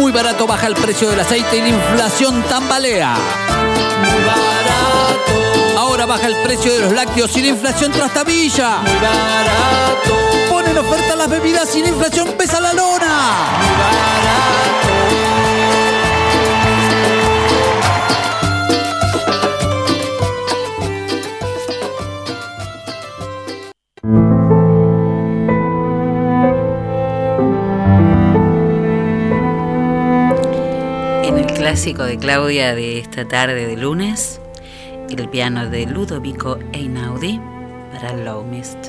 [0.00, 3.14] Muy barato baja el precio del aceite y la inflación tambalea.
[4.00, 5.78] Muy barato.
[5.78, 8.78] Ahora baja el precio de los lácteos y la inflación trastabilla.
[8.78, 10.48] Muy barato.
[10.48, 13.34] Ponen oferta las bebidas y la inflación pesa la lona.
[13.58, 14.79] Muy barato.
[31.70, 34.40] Clásico de Claudia de esta tarde de lunes,
[35.08, 37.40] el piano de Ludovico Einaudi
[37.92, 38.88] para Low Mist.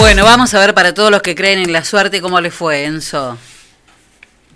[0.00, 2.86] Bueno, vamos a ver para todos los que creen en la suerte cómo le fue,
[2.86, 3.36] Enzo.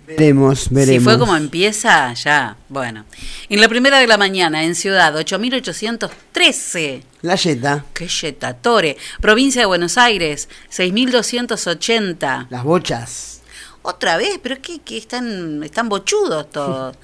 [0.07, 0.95] Veremos, veremos.
[0.95, 2.57] Si fue como empieza, ya.
[2.67, 3.05] Bueno.
[3.47, 7.03] En la primera de la mañana, en Ciudad, 8813.
[7.21, 7.85] La Yeta.
[7.93, 8.97] Qué yetatore.
[9.21, 12.47] Provincia de Buenos Aires, 6280.
[12.49, 13.41] Las bochas.
[13.83, 16.97] Otra vez, pero es que, que están, están bochudos todos.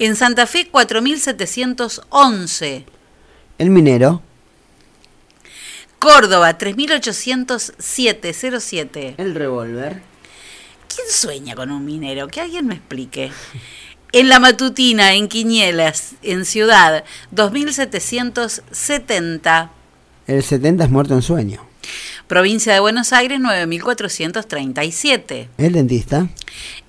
[0.00, 2.86] en Santa Fe, 4711.
[3.58, 4.20] El minero.
[6.04, 9.14] Córdoba, 380707.
[9.16, 10.02] El revólver.
[10.94, 12.28] ¿Quién sueña con un minero?
[12.28, 13.32] Que alguien me explique.
[14.12, 17.02] En la matutina, en Quiñelas, en Ciudad,
[17.32, 19.70] 2770.
[20.28, 21.66] El 70 es muerto en sueño.
[22.28, 25.48] Provincia de Buenos Aires, 9437.
[25.58, 26.28] El dentista.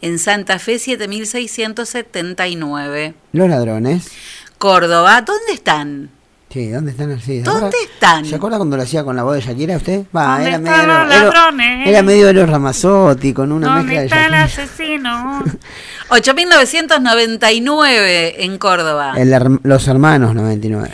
[0.02, 3.16] En Santa Fe, 7679.
[3.32, 4.12] Los ladrones.
[4.60, 6.12] Córdoba, ¿dónde están?
[6.50, 7.40] Sí, ¿dónde están así?
[7.40, 8.24] ¿Dónde están?
[8.24, 10.06] ¿Se acuerda cuando lo hacía con la voz de Shakira usted?
[10.16, 11.88] Va, ¿Dónde era están medio, los era- ladrones?
[11.88, 14.64] era medio de los Ramazotti con una ¿Dónde mezcla de está el Shakira.
[14.64, 15.44] asesino?
[16.10, 19.16] 8999 en Córdoba.
[19.18, 20.92] El los hermanos 99.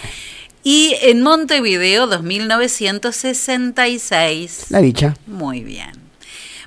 [0.63, 4.65] Y en Montevideo, 2966.
[4.69, 5.13] La bicha.
[5.27, 5.91] Muy bien.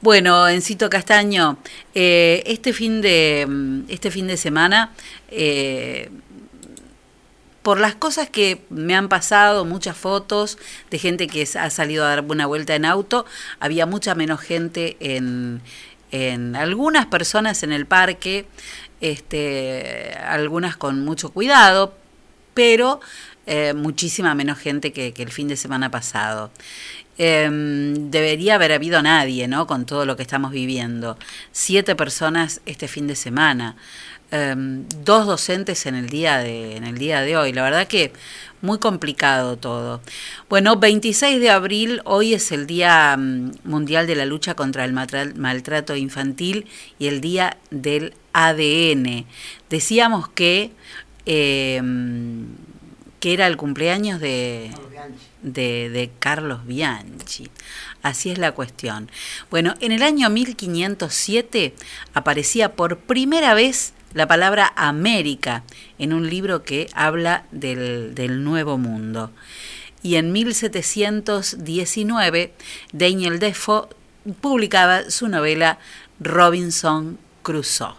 [0.00, 1.58] Bueno, Encito Castaño,
[1.94, 4.92] eh, este fin de mm, este fin de semana,
[5.28, 6.10] eh,
[7.62, 10.58] por las cosas que me han pasado, muchas fotos
[10.90, 13.26] de gente que ha salido a dar una vuelta en auto,
[13.58, 15.60] había mucha menos gente en,
[16.10, 18.46] en algunas personas en el parque,
[19.00, 21.94] este, algunas con mucho cuidado,
[22.54, 23.00] pero
[23.46, 26.50] eh, muchísima menos gente que, el fin de semana pasado.
[27.18, 29.66] Em, debería haber habido nadie, ¿no?
[29.66, 31.18] Con todo lo que estamos viviendo.
[31.52, 33.76] Siete personas este fin de semana.
[34.32, 37.52] Em, dos docentes en el día de en el día de hoy.
[37.52, 38.12] La verdad que
[38.62, 40.00] muy complicado todo.
[40.48, 44.92] Bueno, 26 de abril, hoy es el Día mm, Mundial de la Lucha contra el
[44.92, 46.66] Maltrato Infantil
[47.00, 49.26] y el Día del ADN.
[49.68, 50.70] Decíamos que,
[51.26, 52.46] em,
[53.18, 54.70] que era el cumpleaños de,
[55.42, 57.50] de, de Carlos Bianchi.
[58.02, 59.10] Así es la cuestión.
[59.50, 61.74] Bueno, en el año 1507
[62.14, 65.64] aparecía por primera vez la palabra América
[65.98, 69.30] en un libro que habla del, del Nuevo Mundo.
[70.02, 72.54] Y en 1719
[72.92, 73.88] Daniel Defoe
[74.40, 75.78] publicaba su novela
[76.18, 77.94] Robinson Crusoe.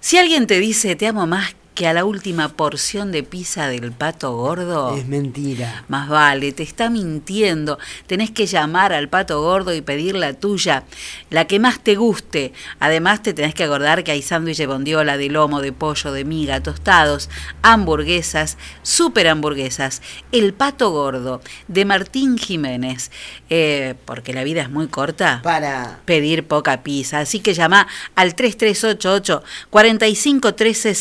[0.00, 3.92] Si alguien te dice te amo más que a la última porción de pizza del
[3.92, 5.84] pato gordo, Es mentira.
[5.88, 7.78] más vale, te está mintiendo.
[8.06, 10.84] Tenés que llamar al pato gordo y pedir la tuya,
[11.30, 12.52] la que más te guste.
[12.78, 16.24] Además, te tenés que acordar que hay sándwich de bondiola, de lomo, de pollo, de
[16.24, 17.30] miga, tostados,
[17.62, 20.02] hamburguesas, super hamburguesas.
[20.30, 23.10] El pato gordo, de Martín Jiménez.
[23.48, 25.40] Eh, porque la vida es muy corta.
[25.42, 26.00] Para.
[26.04, 27.20] Pedir poca pizza.
[27.20, 30.94] Así que llama al 3388 45 13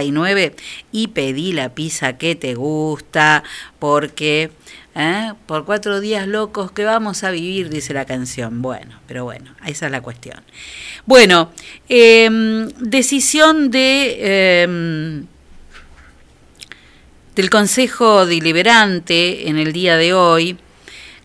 [0.00, 0.54] 79
[0.92, 3.42] y pedí la pizza que te gusta.
[3.78, 4.50] Porque
[4.94, 5.32] ¿eh?
[5.46, 8.60] por cuatro días locos que vamos a vivir, dice la canción.
[8.60, 10.42] Bueno, pero bueno, esa es la cuestión.
[11.06, 11.52] Bueno,
[11.88, 14.62] em, decisión de.
[14.62, 15.26] em,
[17.34, 20.56] del Consejo Deliberante en el día de hoy,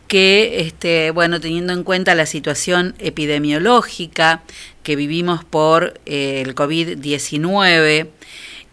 [0.08, 4.44] que, este, bueno, teniendo en cuenta la situación epidemiológica
[4.84, 8.10] que vivimos por eh, el COVID-19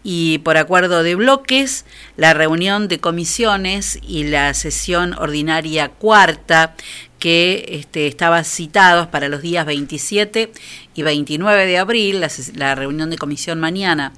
[0.03, 1.85] y por acuerdo de bloques,
[2.17, 6.75] la reunión de comisiones y la sesión ordinaria cuarta
[7.19, 10.51] que este, estaba citados para los días 27
[10.95, 12.25] y 29 de abril,
[12.55, 14.11] la reunión de comisión mañana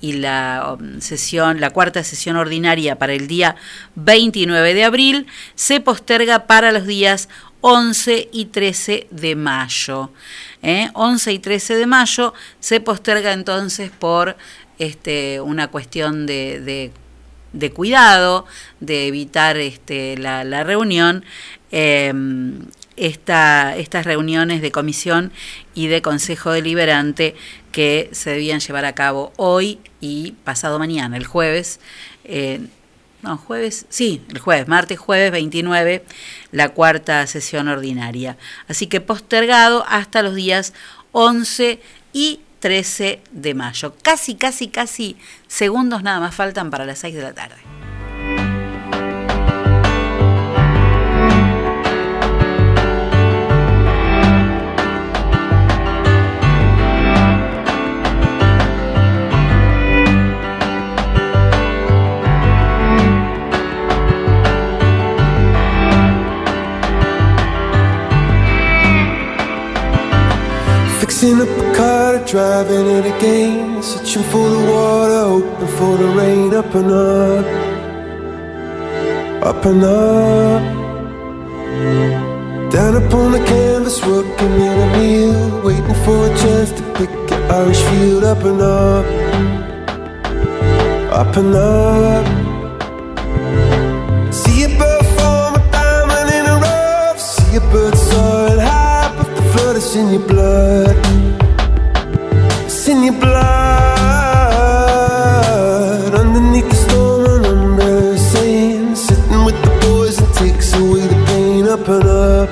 [0.00, 3.54] y la um, sesión, la cuarta sesión ordinaria para el día
[3.94, 7.28] 29 de abril, se posterga para los días
[7.60, 10.10] 11 y 13 de mayo.
[10.62, 10.90] ¿eh?
[10.94, 14.36] 11 y 13 de mayo se posterga entonces por
[14.78, 16.92] este, una cuestión de, de-
[17.72, 18.46] cuidado,
[18.80, 21.24] de evitar este, la, la reunión.
[21.70, 22.12] eh,
[22.96, 25.30] esta, estas reuniones de comisión
[25.74, 27.36] y de consejo deliberante
[27.70, 31.78] que se debían llevar a cabo hoy y pasado mañana, el jueves.
[33.22, 36.04] no, jueves, sí, el jueves, martes, jueves 29,
[36.52, 38.36] la cuarta sesión ordinaria.
[38.68, 40.72] Así que postergado hasta los días
[41.12, 41.80] 11
[42.12, 43.94] y 13 de mayo.
[44.02, 47.68] Casi, casi, casi segundos nada más faltan para las 6 de la tarde.
[72.26, 73.82] Driving it again.
[73.82, 76.54] Searching for the water, hoping for the rain.
[76.54, 77.46] Up and up,
[79.46, 80.62] up and up.
[82.72, 85.62] Down upon the canvas, working in a meal.
[85.62, 88.24] Waiting for a chance to pick an Irish field.
[88.24, 89.06] Up and up,
[91.20, 92.24] up and up.
[94.32, 97.20] See a bird form a diamond in a rough.
[97.20, 101.47] See a bird soaring high, but the flood is in your blood.
[102.88, 103.44] In your blood.
[106.14, 111.68] Underneath the storm, an umbrella saying, sitting with the boys, it takes away the pain.
[111.68, 112.48] Up and up,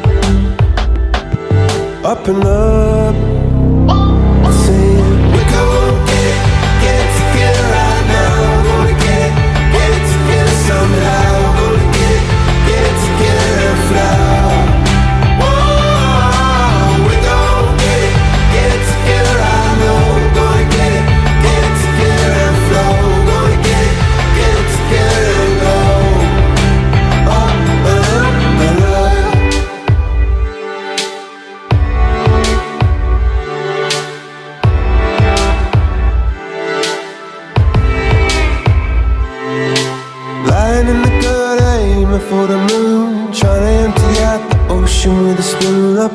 [2.04, 3.25] up and up.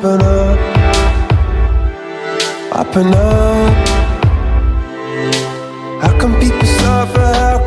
[0.04, 0.58] open up,
[2.74, 3.88] open up.
[6.02, 7.20] How can people suffer?
[7.20, 7.61] How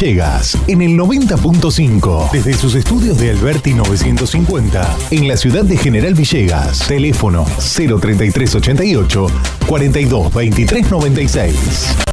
[0.00, 6.14] Villegas en el 90.5 desde sus estudios de Alberti 950 en la ciudad de General
[6.14, 6.86] Villegas.
[6.88, 9.26] Teléfono 03388
[9.66, 12.09] 42 23 96.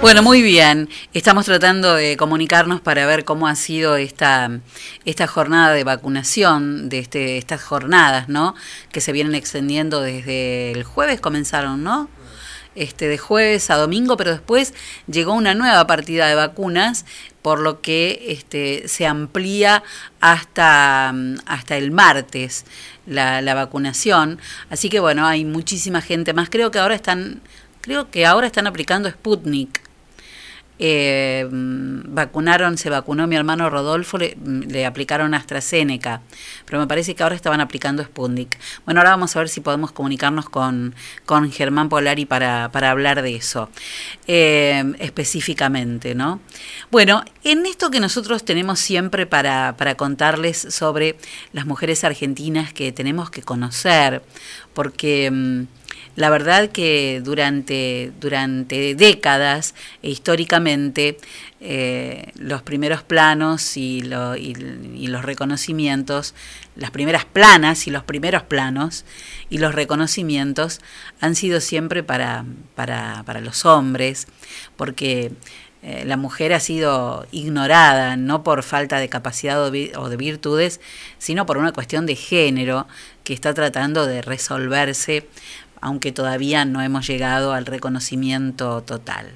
[0.00, 0.88] Bueno, muy bien.
[1.12, 4.50] Estamos tratando de comunicarnos para ver cómo ha sido esta,
[5.04, 8.54] esta jornada de vacunación, de este, estas jornadas, ¿no?
[8.92, 12.08] Que se vienen extendiendo desde el jueves, comenzaron, ¿no?
[12.74, 14.72] Este, de jueves a domingo, pero después
[15.06, 17.04] llegó una nueva partida de vacunas,
[17.42, 19.82] por lo que este, se amplía
[20.20, 21.12] hasta,
[21.44, 22.64] hasta el martes
[23.06, 24.38] la, la vacunación.
[24.70, 26.48] Así que bueno, hay muchísima gente más.
[26.48, 27.42] Creo que ahora están,
[27.82, 29.89] creo que ahora están aplicando Sputnik.
[30.82, 36.22] Eh, mm, vacunaron, se vacunó mi hermano Rodolfo, le, mm, aplicaron AstraZeneca,
[36.64, 38.58] pero me parece que ahora estaban aplicando Sputnik.
[38.86, 40.94] Bueno, ahora vamos a ver si podemos comunicarnos con,
[41.26, 43.68] con Germán Polari para, para hablar de eso
[44.26, 46.40] eh, específicamente, ¿no?
[46.90, 51.16] Bueno, en esto que nosotros tenemos siempre para, para contarles sobre
[51.52, 54.22] las mujeres argentinas que tenemos que conocer,
[54.72, 55.66] porque...
[56.16, 61.16] la verdad que durante, durante décadas e históricamente
[61.60, 64.54] eh, los primeros planos y, lo- y-
[64.94, 66.34] y los reconocimientos,
[66.76, 69.04] las primeras planas y los primeros planos
[69.50, 70.80] y los reconocimientos
[71.20, 72.44] han sido siempre para,
[72.74, 74.26] para, para los hombres,
[74.76, 75.32] porque
[75.82, 80.80] eh, la mujer ha sido ignorada, no por falta de capacidad o de virtudes,
[81.18, 82.86] sino por una cuestión de género
[83.24, 85.26] que está tratando de resolverse
[85.80, 89.30] aunque todavía no hemos llegado al reconocimiento total.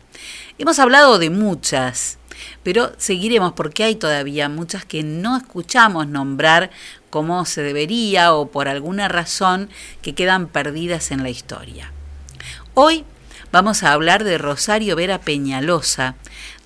[0.59, 2.19] Hemos hablado de muchas,
[2.63, 6.71] pero seguiremos porque hay todavía muchas que no escuchamos nombrar
[7.11, 9.71] como se debería o por alguna razón
[10.03, 11.93] que quedan perdidas en la historia.
[12.75, 13.05] Hoy
[13.53, 16.17] vamos a hablar de Rosario Vera Peñalosa,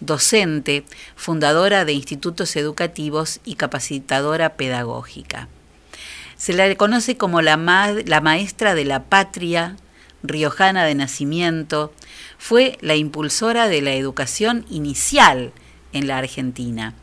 [0.00, 0.84] docente,
[1.16, 5.48] fundadora de institutos educativos y capacitadora pedagógica.
[6.38, 9.76] Se la conoce como la, ma- la maestra de la patria,
[10.22, 11.92] riojana de nacimiento,
[12.38, 15.52] fue la impulsora de la educación inicial
[15.92, 16.94] en la Argentina.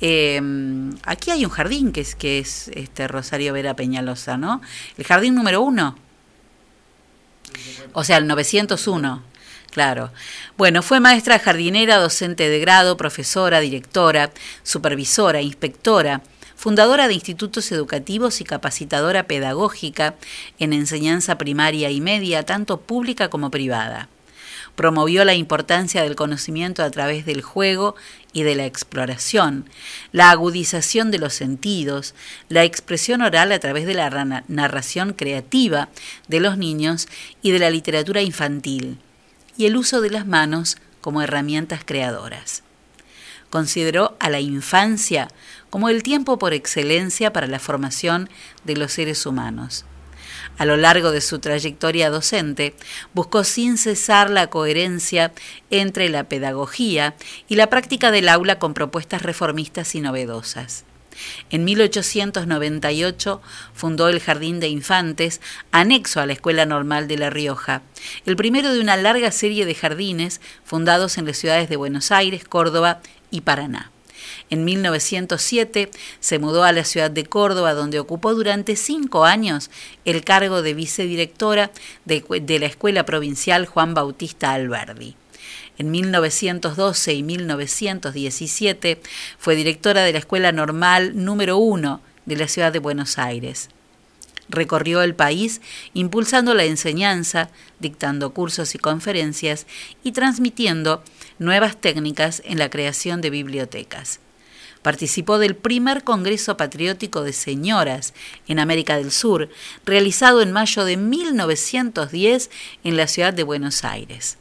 [0.00, 0.40] Eh,
[1.04, 4.60] aquí hay un jardín que es, que es este Rosario Vera Peñalosa, ¿no?
[4.98, 5.96] El jardín número uno.
[7.94, 9.22] O sea, el 901.
[9.70, 10.10] Claro.
[10.56, 14.30] Bueno, fue maestra jardinera, docente de grado, profesora, directora,
[14.62, 16.22] supervisora, inspectora,
[16.66, 20.16] fundadora de institutos educativos y capacitadora pedagógica
[20.58, 24.08] en enseñanza primaria y media, tanto pública como privada.
[24.74, 27.94] Promovió la importancia del conocimiento a través del juego
[28.32, 29.70] y de la exploración,
[30.10, 32.16] la agudización de los sentidos,
[32.48, 35.88] la expresión oral a través de la narración creativa
[36.26, 37.06] de los niños
[37.42, 38.98] y de la literatura infantil,
[39.56, 42.64] y el uso de las manos como herramientas creadoras.
[43.50, 45.28] Consideró a la infancia
[45.70, 48.28] como el tiempo por excelencia para la formación
[48.64, 49.84] de los seres humanos.
[50.58, 52.74] A lo largo de su trayectoria docente,
[53.12, 55.32] buscó sin cesar la coherencia
[55.70, 57.14] entre la pedagogía
[57.46, 60.84] y la práctica del aula con propuestas reformistas y novedosas.
[61.50, 63.40] En 1898
[63.74, 65.40] fundó el Jardín de Infantes,
[65.72, 67.82] anexo a la Escuela Normal de La Rioja,
[68.26, 72.44] el primero de una larga serie de jardines fundados en las ciudades de Buenos Aires,
[72.44, 73.00] Córdoba
[73.30, 73.90] y Paraná.
[74.50, 75.90] En 1907
[76.20, 79.70] se mudó a la ciudad de Córdoba, donde ocupó durante cinco años
[80.04, 81.70] el cargo de vicedirectora
[82.04, 85.16] de, la Escuela Provincial Juan Bautista Alberdi.
[85.78, 89.00] En 1912 y 1917
[89.38, 93.68] fue directora de la Escuela Normal número 1 de la ciudad de Buenos Aires.
[94.48, 95.60] Recorrió el país
[95.94, 97.50] impulsando la enseñanza,
[97.80, 99.66] dictando cursos y conferencias
[100.04, 101.02] y transmitiendo
[101.38, 104.20] nuevas técnicas en la creación de bibliotecas.
[104.82, 108.14] Participó del primer Congreso Patriótico de Señoras
[108.46, 109.48] en América del Sur,
[109.84, 112.50] realizado en mayo de 1910
[112.84, 114.38] en la ciudad de Buenos Aires.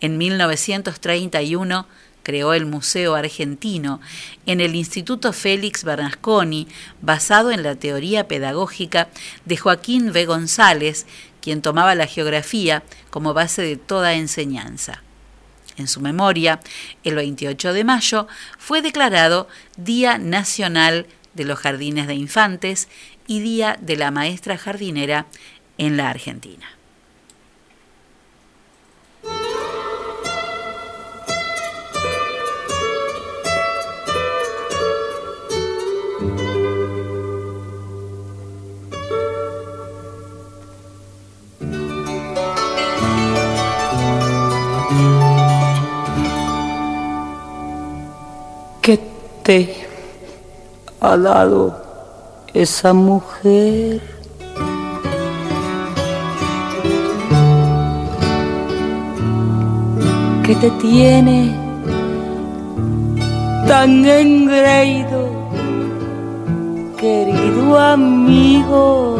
[0.00, 1.86] En 1931
[2.28, 4.02] creó el Museo Argentino
[4.44, 6.68] en el Instituto Félix Bernasconi,
[7.00, 9.08] basado en la teoría pedagógica
[9.46, 10.26] de Joaquín V.
[10.26, 11.06] González,
[11.40, 15.02] quien tomaba la geografía como base de toda enseñanza.
[15.78, 16.60] En su memoria,
[17.02, 18.26] el 28 de mayo
[18.58, 19.48] fue declarado
[19.78, 22.88] Día Nacional de los Jardines de Infantes
[23.26, 25.24] y Día de la Maestra Jardinera
[25.78, 26.77] en la Argentina.
[49.48, 49.74] ¿Qué te
[51.00, 51.74] ha dado
[52.52, 54.02] esa mujer?
[60.44, 61.54] que te tiene
[63.66, 65.30] tan engreído,
[66.98, 69.16] querido amigo.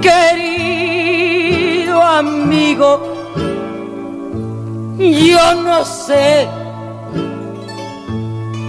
[0.00, 3.09] Querido amigo,
[5.00, 6.46] yo no sé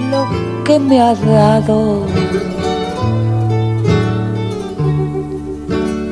[0.09, 0.25] lo
[0.63, 2.05] que me ha dado.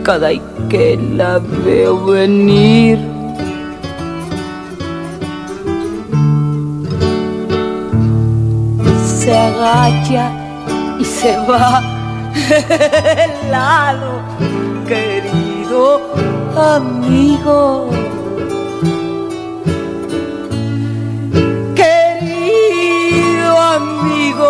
[0.03, 2.99] Cada y que la veo venir.
[9.21, 10.31] Se agacha
[10.99, 11.81] y se va
[13.15, 14.21] del lado,
[14.85, 16.01] querido
[16.57, 17.89] amigo.
[24.09, 24.49] Amigo,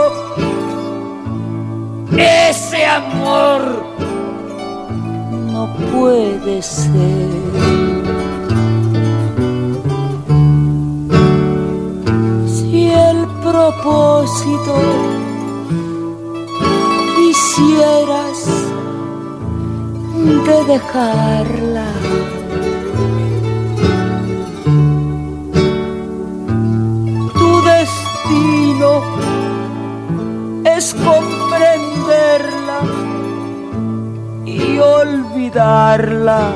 [2.17, 3.61] ese amor
[5.51, 7.29] no puede ser.
[12.47, 14.75] Si el propósito
[17.15, 18.39] quisieras
[20.45, 21.87] de dejarla.
[27.37, 29.01] Tu destino
[29.33, 29.38] es
[31.05, 32.79] comprenderla
[34.45, 36.51] y olvidarla.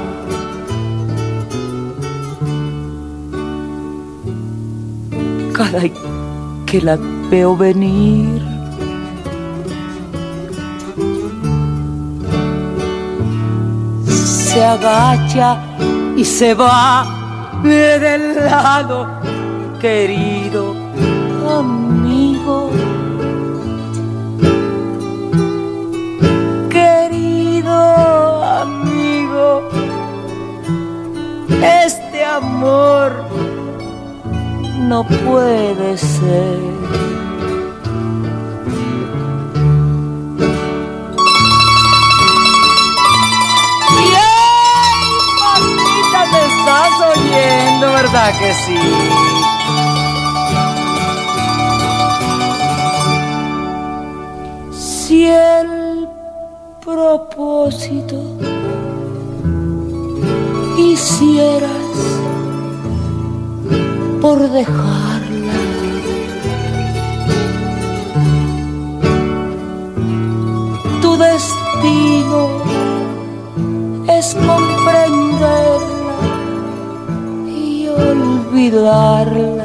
[5.54, 5.82] Cada
[6.66, 6.98] que la
[7.30, 8.42] veo venir,
[14.08, 15.58] se agacha
[16.18, 17.06] y se va
[17.64, 19.08] del lado,
[19.80, 20.76] querido.
[31.64, 33.12] Este amor
[34.80, 36.74] no puede ser.
[46.34, 48.78] Estás oyendo, ¿verdad que sí?
[54.72, 56.08] Si el
[56.84, 58.16] propósito
[60.78, 61.72] hicieras
[64.22, 65.54] por dejarla.
[71.02, 72.48] Tu destino
[74.08, 76.18] es comprenderla
[77.48, 79.63] y olvidarla.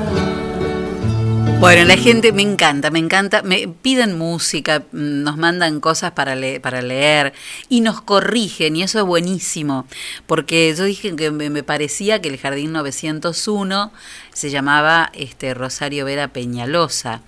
[1.61, 6.37] Bueno, la gente me encanta, me encanta, me piden música, mm, nos mandan cosas para,
[6.37, 7.33] le- para leer
[7.69, 9.87] y nos corrigen y eso es buenísimo,
[10.27, 13.93] porque yo dije que me, me parecía que el Jardín 901
[14.33, 17.23] se llamaba este Rosario Vera Peñalosa.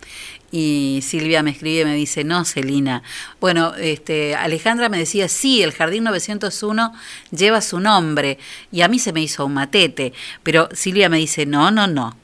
[0.52, 3.05] Y Silvia me escribe y me dice, no, Celina.
[3.40, 6.93] Bueno, este, Alejandra me decía, sí, el Jardín 901
[7.31, 8.36] lleva su nombre.
[8.73, 10.12] Y a mí se me hizo un matete.
[10.43, 12.16] Pero Silvia me dice, no, no, no.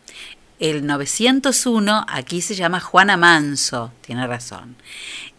[0.58, 4.76] El 901 aquí se llama Juana Manso, tiene razón.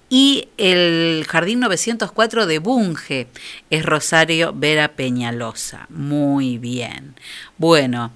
[0.09, 3.27] Y el Jardín 904 de Bunge
[3.69, 5.85] es Rosario Vera Peñalosa.
[5.89, 7.15] Muy bien.
[7.57, 8.13] Bueno,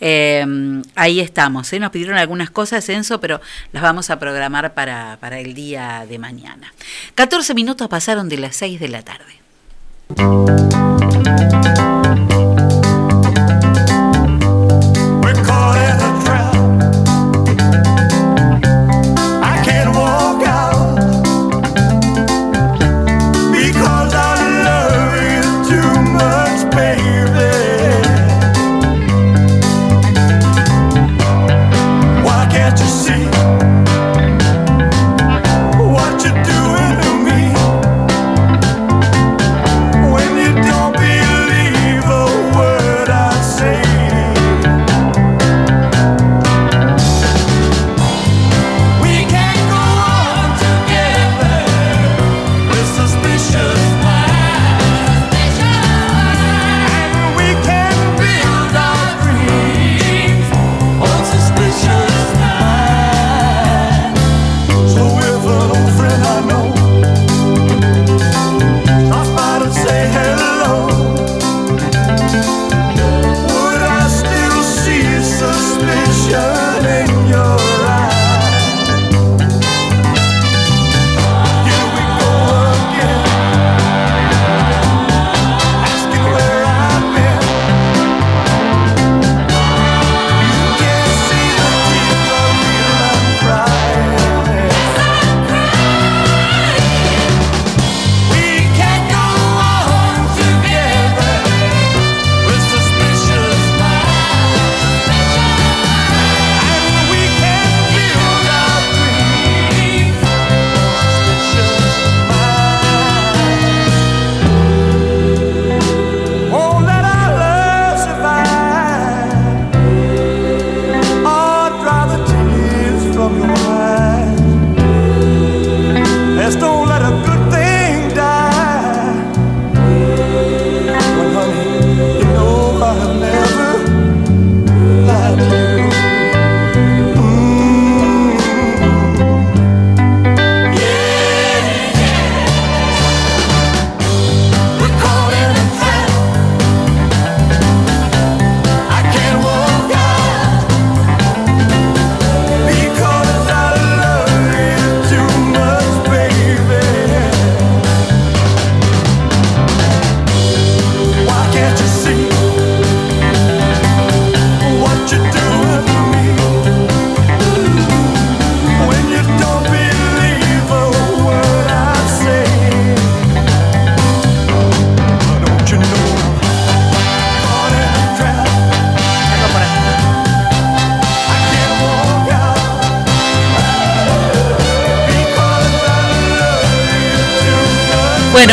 [0.00, 1.70] eh, ahí estamos.
[1.74, 1.80] ¿eh?
[1.80, 6.18] Nos pidieron algunas cosas, Enzo, pero las vamos a programar para, para el día de
[6.18, 6.72] mañana.
[7.14, 9.34] 14 minutos pasaron de las 6 de la tarde.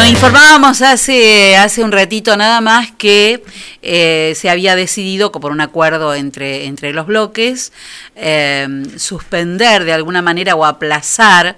[0.02, 3.44] Bueno, informábamos hace, hace un ratito nada más que
[3.84, 7.72] eh, se había decidido, por un acuerdo entre, entre los bloques,
[8.16, 8.68] eh,
[8.98, 11.56] suspender de alguna manera o aplazar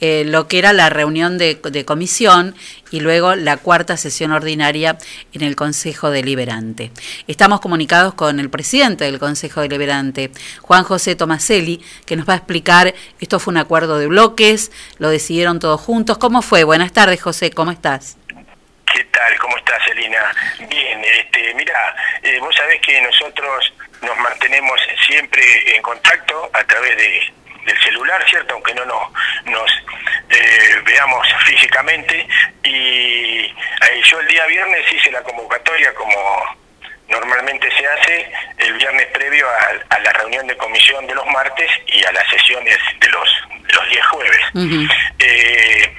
[0.00, 2.54] eh, lo que era la reunión de, de comisión
[2.90, 4.98] y luego la cuarta sesión ordinaria
[5.32, 6.90] en el Consejo Deliberante.
[7.26, 10.30] Estamos comunicados con el presidente del Consejo Deliberante,
[10.62, 15.10] Juan José Tomaselli, que nos va a explicar, esto fue un acuerdo de bloques, lo
[15.10, 16.18] decidieron todos juntos.
[16.18, 16.64] ¿Cómo fue?
[16.64, 18.16] Buenas tardes, José, ¿cómo estás?
[18.92, 19.38] ¿Qué tal?
[19.38, 20.34] ¿Cómo estás, Elina?
[20.68, 23.72] Bien, este, mira, eh, vos sabés que nosotros
[24.02, 25.42] nos mantenemos siempre
[25.74, 27.32] en contacto a través de,
[27.68, 28.54] del celular, ¿cierto?
[28.54, 29.02] Aunque no nos,
[29.44, 29.70] nos
[30.30, 32.26] eh, veamos físicamente.
[32.64, 33.54] Y eh,
[34.04, 36.16] yo el día viernes hice la convocatoria como
[37.08, 41.70] normalmente se hace el viernes previo a, a la reunión de comisión de los martes
[41.86, 43.28] y a las sesiones de los,
[43.66, 44.40] de los días jueves.
[45.18, 45.94] Eh,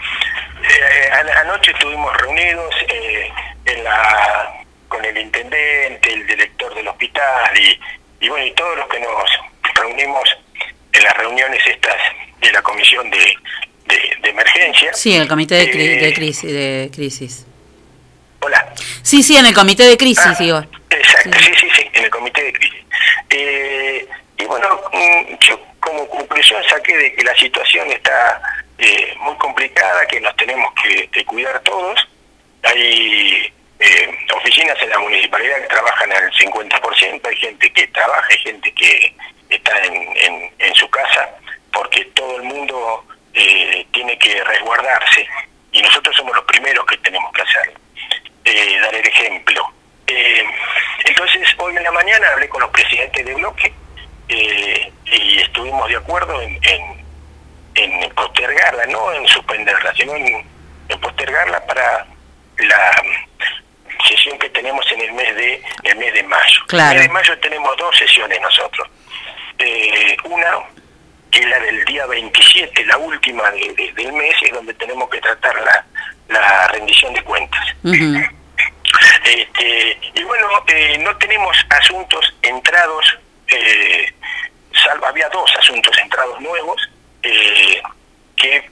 [0.70, 3.32] eh, an- anoche estuvimos reunidos eh,
[3.66, 4.54] en la,
[4.88, 7.80] con el intendente, el director del hospital y,
[8.20, 9.32] y bueno, y todos los que nos
[9.76, 10.30] reunimos
[10.94, 11.96] en las reuniones estas
[12.40, 13.18] de la comisión de,
[13.86, 14.94] de, de emergencia.
[14.94, 17.46] Sí, el comité de, cri- Eh, de crisis, de crisis.
[18.42, 18.74] Hola.
[19.04, 20.64] Sí, sí, en el comité de crisis, Ah, digo.
[20.90, 22.80] Exacto, sí, sí, sí, en el comité de crisis.
[23.30, 24.08] Eh,
[24.38, 28.42] y bueno, mm, yo como conclusión saqué de que la situación está
[28.78, 32.00] eh, muy complicada, que nos tenemos que, que cuidar todos.
[32.64, 38.38] Hay eh, oficinas en la municipalidad que trabajan al 50%, hay gente que trabaja, hay
[38.40, 39.16] gente que
[39.50, 41.30] está en, en, en su casa,
[41.72, 45.28] porque todo el mundo eh, tiene que resguardarse
[45.72, 47.80] y nosotros somos los primeros que tenemos que hacerlo
[48.46, 49.74] eh, dar el ejemplo.
[50.08, 50.44] Eh,
[51.06, 53.74] entonces, hoy en la mañana hablé con los presidentes de bloque
[54.30, 57.06] eh, y estuvimos de acuerdo en, en,
[57.76, 60.48] en postergarla, no en suspenderla, sino en,
[60.90, 62.08] en postergarla para
[62.58, 63.04] la
[64.08, 66.66] sesión que tenemos en el mes de el mes de mayo.
[66.68, 66.98] Claro.
[66.98, 68.88] En el mes de mayo tenemos dos sesiones nosotros.
[69.60, 70.52] Eh, una
[71.32, 75.08] que es la del día 27, la última de- de- del mes, es donde tenemos
[75.10, 75.86] que tratar la,
[76.30, 77.60] la rendición de cuentas.
[79.26, 84.12] Este, y bueno, eh, no tenemos asuntos entrados, eh,
[84.86, 86.90] salvo había dos asuntos entrados nuevos
[87.22, 87.82] eh,
[88.36, 88.70] que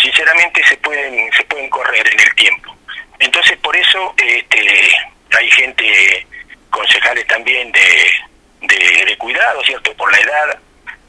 [0.00, 2.76] sinceramente se pueden se pueden correr en el tiempo.
[3.18, 4.92] Entonces por eso este,
[5.36, 6.26] hay gente
[6.70, 8.10] concejales también de,
[8.66, 10.58] de, cuidado, cierto, por la edad.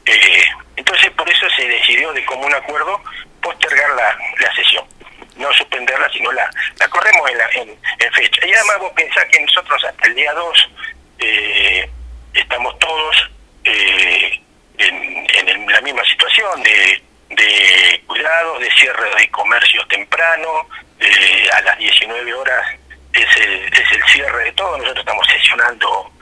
[0.06, 0.42] eh,
[0.76, 3.00] entonces por eso se decidió de común acuerdo
[3.40, 4.84] postergar la, la sesión
[5.38, 8.46] no suspenderla, sino la, la corremos en, la, en, fecha.
[8.46, 10.70] Y además vos pensás que nosotros hasta el día 2
[11.20, 11.90] eh,
[12.34, 13.30] estamos todos
[13.64, 14.40] eh,
[14.78, 20.68] en, en la misma situación de, de cuidado, de cierre de comercios temprano,
[21.00, 22.74] eh, a las 19 horas
[23.12, 26.12] es el, es el cierre de todo, nosotros estamos sesionando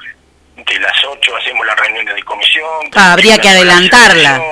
[0.56, 2.66] de las 8, hacemos las reuniones de comisión.
[2.94, 4.42] Ah, habría que adelantarla.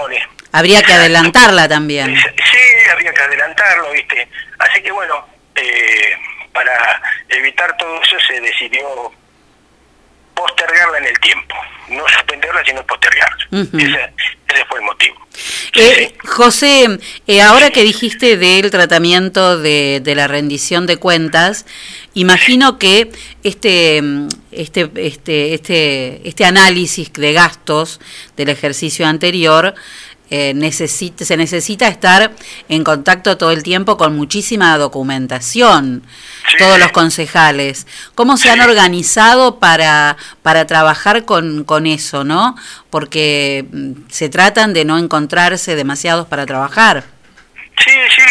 [0.53, 2.17] Habría que adelantarla también.
[2.17, 4.29] Sí, había que adelantarlo, ¿viste?
[4.59, 5.27] Así que bueno,
[5.57, 6.17] eh,
[6.53, 9.13] para evitar todo eso se decidió
[10.35, 11.57] postergarla en el tiempo.
[11.89, 13.47] No suspenderla, sino postergarla.
[13.51, 14.13] Ese,
[14.49, 15.27] ese fue el motivo.
[15.77, 21.67] Eh, José, eh, ahora que dijiste del tratamiento de, de la rendición de cuentas,
[22.15, 23.11] imagino que
[23.43, 28.01] este, mm, este, este, este, este análisis de gastos
[28.37, 29.75] del ejercicio anterior
[30.31, 32.33] eh, necesita, se necesita estar
[32.69, 36.03] en contacto todo el tiempo con muchísima documentación,
[36.59, 37.87] todos los concejales.
[38.15, 42.57] ¿Cómo se han organizado para, para trabajar con, con eso, no?
[42.89, 47.05] Porque mm, se tratan de no encontrarse demasiados para trabajar.
[47.79, 48.23] Sí, sí,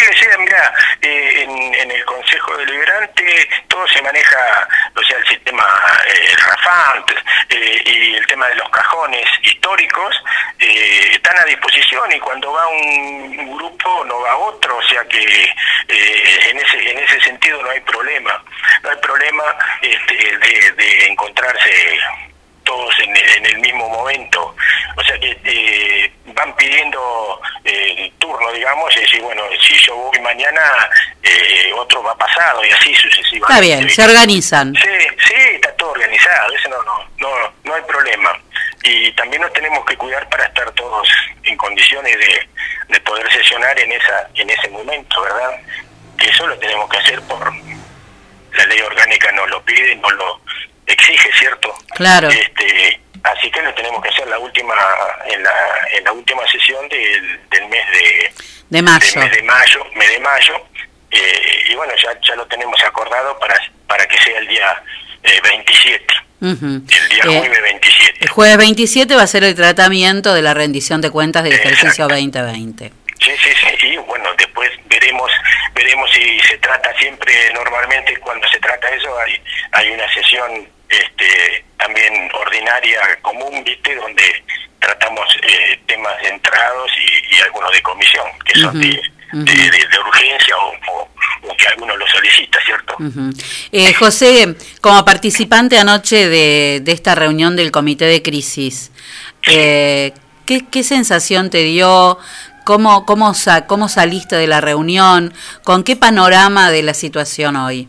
[1.04, 5.64] en, en el Consejo Deliberante todo se maneja, o sea, el sistema
[6.08, 7.12] eh, RAFANT
[7.50, 10.16] eh, y el tema de los cajones históricos
[10.60, 15.44] eh, están a disposición y cuando va un grupo no va otro, o sea que
[15.88, 18.44] eh, en ese en ese sentido no hay problema,
[18.84, 19.44] no hay problema
[19.82, 22.00] este, de encontrarse
[22.64, 24.56] todos en, en el mismo momento.
[24.96, 30.20] O sea que eh, van pidiendo eh, turno, digamos, y decir, bueno, si yo voy
[30.20, 30.62] mañana,
[31.22, 33.54] eh, otro va pasado y así sucesivamente.
[33.54, 34.76] Está bien, se organizan.
[34.76, 34.90] Sí,
[35.28, 38.38] sí, está todo organizado, eso no, no, no, no hay problema.
[38.84, 41.08] Y también nos tenemos que cuidar para estar todos
[41.44, 42.50] en condiciones de,
[42.90, 45.62] de poder sesionar en esa en ese momento, ¿verdad?
[46.18, 47.54] Que eso lo tenemos que hacer por
[48.58, 50.42] la ley orgánica nos lo pide, nos lo
[50.88, 51.74] exige, ¿cierto?
[51.96, 52.30] Claro.
[52.30, 54.74] Este, así que lo tenemos que hacer la última
[55.26, 55.52] en la
[55.92, 58.34] en la última sesión del, del mes de
[58.70, 59.06] De mayo.
[59.20, 60.54] del mes de mayo, mes de mayo
[61.12, 63.56] eh, y bueno, ya, ya lo tenemos acordado para,
[63.88, 64.84] para que sea el día
[65.24, 66.06] eh, 27,
[66.42, 66.66] Ujú.
[66.66, 68.18] el día Eh, jueves 27.
[68.22, 72.08] El jueves 27 va a ser el tratamiento de la rendición de cuentas del ejercicio
[72.08, 72.92] 2020.
[73.20, 73.68] Sí, sí, sí,
[74.38, 75.32] después veremos
[75.76, 79.42] veremos si se trata siempre, normalmente cuando se trata eso hay,
[79.72, 83.96] hay una sesión este, también ordinaria común, ¿viste?
[83.96, 84.24] Donde
[84.80, 89.02] tratamos eh, temas centrados y, y algunos de comisión, que son de,
[89.34, 91.10] de, de- de urgencia o, o-
[91.50, 92.96] o que alguno lo solicita, ¿cierto?
[93.72, 98.92] Eh, José, como participante anoche de, de esta reunión del Comité de Crisis,
[99.48, 100.14] eh,
[100.46, 102.18] ¿qué, qué sensación te dio?
[102.64, 105.34] ¿Cómo, cómo, sa- ¿Cómo saliste de la reunión?
[105.64, 107.88] ¿Con qué panorama de la situación hoy?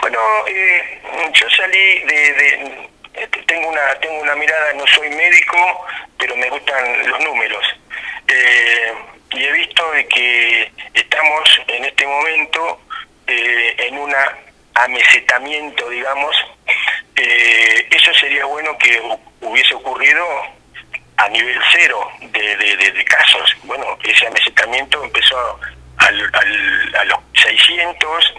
[0.00, 1.00] Bueno, eh,
[1.34, 5.56] yo salí de, este, tengo una tengo una mirada, no soy médico,
[6.18, 7.62] pero me gustan los números.
[8.28, 8.92] Eh,
[9.32, 12.80] y he visto de que estamos en este momento
[13.26, 14.14] eh, en un
[14.74, 16.34] amesetamiento, digamos.
[17.16, 20.24] Eh, eso sería bueno que hu- hubiese ocurrido
[21.18, 23.54] a nivel cero de, de- casos.
[23.64, 25.58] Bueno, ese amesetamiento empezó
[25.98, 28.34] al- al- a los 600,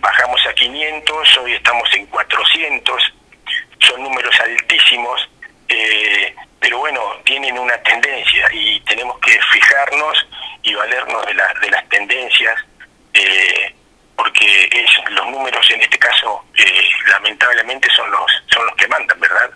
[0.00, 3.12] bajamos a 500, hoy estamos en 400,
[3.80, 5.28] son números altísimos,
[5.68, 10.26] eh, pero bueno, tienen una tendencia y tenemos que fijarnos
[10.62, 12.54] y valernos de, la- de las tendencias,
[13.12, 13.74] eh,
[14.16, 19.20] porque es, los números en este caso eh, lamentablemente son los, son los que mandan,
[19.20, 19.50] ¿verdad?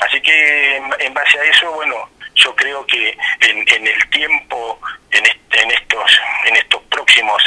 [0.00, 4.80] Así que en, base a eso, bueno, yo creo que en, en el tiempo,
[5.10, 7.42] en, est- en estos en estos próximos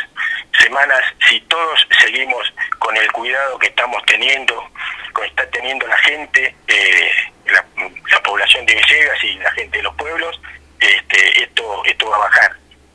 [0.59, 4.69] semanas, si todos seguimos con el cuidado que estamos teniendo,
[5.15, 7.11] que está teniendo la gente, eh,
[7.47, 7.65] la,
[8.11, 10.39] la población de Villegas y la gente de los pueblos,
[10.79, 12.51] este, esto esto va a bajar.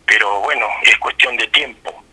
[0.06, 2.04] Pero bueno, es cuestión de tiempo.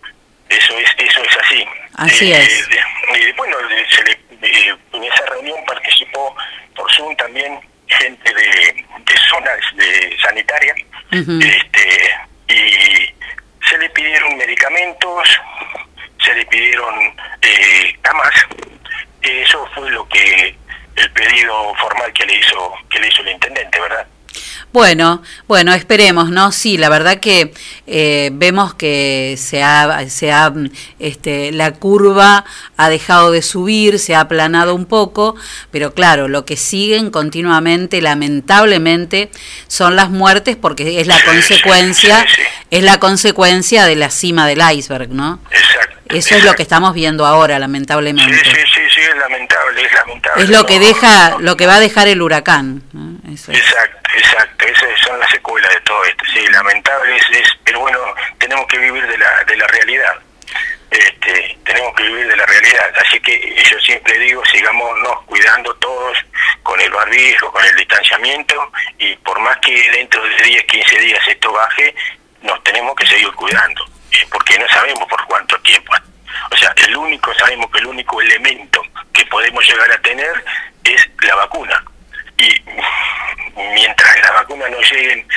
[0.49, 1.65] Eso es eso es así.
[1.97, 2.69] Así Eh, es.
[2.69, 3.55] eh, bueno,
[3.89, 6.35] se le- eh, en esa reunión participó
[6.75, 10.75] por Zoom también gente de, de zonas de sanitaria
[11.11, 13.13] este, y
[13.69, 15.27] se le pidieron medicamentos,
[16.23, 16.95] se le pidieron
[17.41, 18.33] eh, camas.
[19.21, 20.55] Eso fue lo que
[20.95, 24.07] el pedido formal que le hizo que le hizo el intendente, ¿verdad?
[24.75, 26.51] Bueno, bueno, esperemos, ¿no?
[26.51, 27.53] Sí, la verdad que
[27.87, 30.53] eh, vemos que se ha, se ha,
[30.99, 32.43] este, la curva
[32.75, 35.37] ha dejado de subir, se ha aplanado un poco,
[35.71, 39.31] pero claro, lo que siguen continuamente, lamentablemente,
[39.69, 42.25] son las muertes porque es la consecuencia,
[42.69, 45.39] es la consecuencia de la cima del iceberg, ¿no?
[45.51, 45.95] Exacto.
[46.09, 48.35] Eso es lo que estamos viendo ahora, lamentablemente.
[48.43, 48.81] Sí, sí, sí,
[49.77, 52.83] es lamentable, lo que No, deja, lo que va a dejar el huracán.
[52.93, 53.17] ¿no?
[53.33, 53.59] Eso es.
[53.59, 57.99] Exacto, exacto, esas son las secuelas de todo esto, sí, lamentable es, es- pero bueno,
[58.37, 60.13] tenemos que vivir de la, de la realidad,
[60.91, 66.17] este, tenemos que vivir de la realidad, así que yo siempre digo, sigámonos cuidando todos
[66.63, 71.19] con el barbijo, con el distanciamiento, y por más que dentro de 10, 15 días
[71.27, 71.93] esto baje,
[72.43, 75.91] nos tenemos que seguir cuidando, eh, porque no sabemos por cuánto tiempo.
[76.51, 78.81] O sea, el único, sabemos que el único elemento
[79.13, 80.43] que podemos llegar a tener
[80.83, 81.83] es la vacuna
[82.37, 82.49] y
[83.73, 85.27] mientras las vacunas no lleguen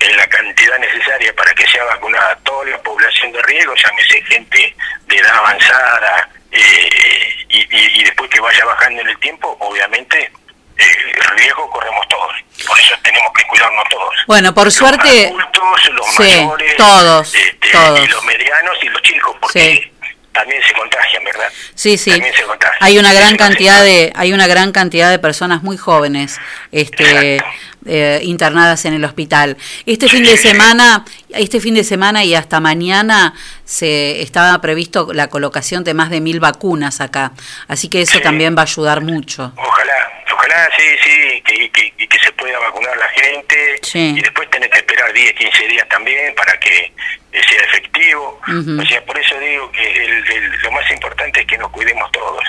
[0.00, 4.74] en la cantidad necesaria para que sea vacunada toda la población de riesgo, llámese gente
[5.06, 10.32] de edad avanzada, eh, y, y- y después que vaya bajando en el tiempo, obviamente
[10.78, 12.32] eh, riesgo corremos todos.
[12.66, 14.14] Por eso tenemos que cuidarnos todos.
[14.26, 18.00] Bueno, por suerte, Adultos, los sí, mayores, todos, este, todos.
[18.00, 19.92] y los medianos y los chicos, porque
[20.32, 21.48] también se contagian, ¿verdad?
[21.74, 22.10] Sí, sí.
[22.10, 22.78] También se contagian.
[22.80, 26.38] Hay una gran cantidad de hay una gran cantidad de personas muy jóvenes
[26.72, 27.40] este
[27.86, 29.56] eh, internadas en el hospital.
[29.86, 33.34] Este fin de semana, este fin de semana y hasta mañana
[33.64, 37.32] se estaba previsto la colocación de más de mil vacunas acá,
[37.68, 39.52] así que eso también va a ayudar mucho.
[39.56, 41.70] Ojalá, ojalá, sí, sí, que,
[42.08, 44.14] que, se pueda vacunar la gente Sí.
[44.16, 46.92] y después tener que esperar 10, 15 días también para que
[47.32, 48.40] eh, sea efectivo.
[48.46, 52.10] O sea, por eso digo que el- el- lo más importante es que nos cuidemos
[52.12, 52.42] todos.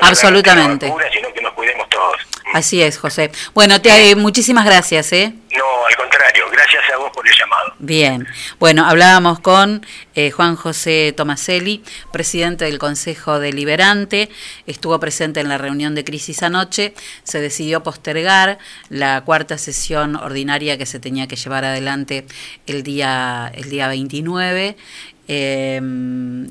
[0.00, 0.86] No Absolutamente.
[0.86, 2.16] vacuna, sino que nos cuidemos todos.
[2.54, 3.30] Así es, José.
[3.54, 5.34] Bueno, te, eh, muchísimas gracias, ¿eh?
[5.56, 7.74] No, al contrario, gracias a vos por el llamado.
[7.78, 8.26] Bien,
[8.58, 9.84] bueno, hablábamos con
[10.14, 14.30] eh, Juan José Tomaselli, presidente del Consejo Deliberante,
[14.66, 18.58] estuvo presente en la reunión de crisis anoche, se decidió postergar
[18.88, 22.26] la cuarta sesión ordinaria que se tenía que llevar adelante
[22.66, 24.76] el día, el día 29.
[25.28, 25.80] Eh,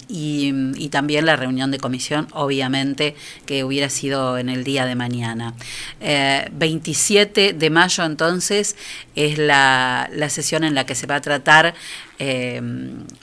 [0.08, 5.54] y, también la reunión de comisión, obviamente, que hubiera sido en el día de mañana.
[6.00, 8.78] Eh, 27 de mayo, entonces,
[9.16, 11.74] es la, la sesión en la que se va a tratar,
[12.20, 12.62] eh,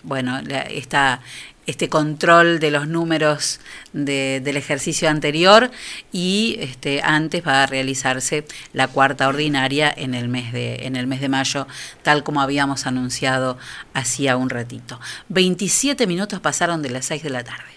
[0.02, 0.40] bueno,
[0.70, 1.20] esta
[1.66, 3.60] este control de los números
[3.92, 5.70] de- del ejercicio anterior
[6.12, 11.06] y este, antes va a realizarse la cuarta ordinaria en el mes de en el
[11.06, 11.66] mes de mayo
[12.02, 13.58] tal como habíamos anunciado
[13.94, 17.72] hacía un ratito 27 minutos pasaron de las 6 de la tarde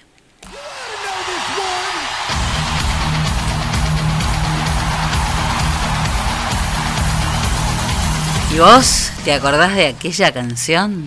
[8.53, 11.05] ¿Y vos te acordás de aquella canción?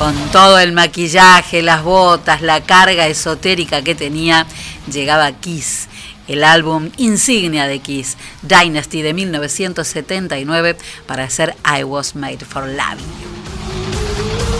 [0.00, 4.46] Con todo el maquillaje, las botas, la carga esotérica que tenía,
[4.90, 5.88] llegaba Kiss,
[6.26, 13.04] el álbum insignia de Kiss, Dynasty de 1979, para hacer I Was Made for Loving
[13.20, 14.59] You.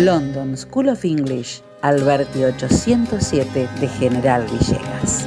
[0.00, 5.26] London School of English, Alberti 807 de General Villegas.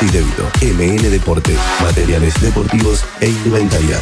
[0.00, 0.44] y débito.
[0.62, 4.00] MN Deportes, materiales deportivos e indumentaria.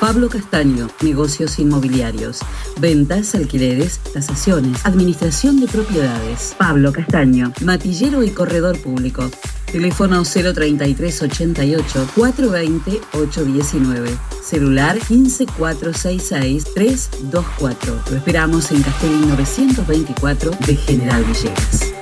[0.00, 2.40] Pablo Castaño, negocios inmobiliarios,
[2.80, 6.54] ventas, alquileres, tasaciones, administración de propiedades.
[6.56, 9.28] Pablo Castaño, matillero y corredor público.
[9.72, 14.10] Teléfono 033 88 420 819.
[14.42, 18.02] Celular 15466 324.
[18.10, 21.92] Lo esperamos en Castelli 924 de General Villegas.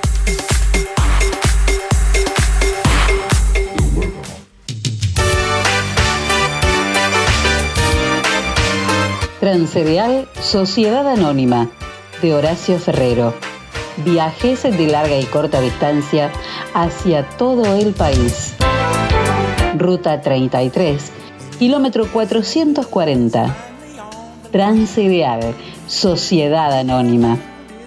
[9.39, 11.69] Transcereal Sociedad Anónima
[12.21, 13.48] de Horacio Ferrero.
[14.05, 16.31] Viajes de larga y corta distancia
[16.73, 18.53] hacia todo el país.
[19.77, 21.11] Ruta 33,
[21.57, 23.55] kilómetro 440.
[24.51, 25.53] Transcereal
[25.87, 27.37] Sociedad Anónima.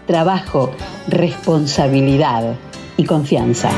[0.06, 0.70] Trabajo,
[1.08, 2.56] responsabilidad
[2.96, 3.70] y confianza.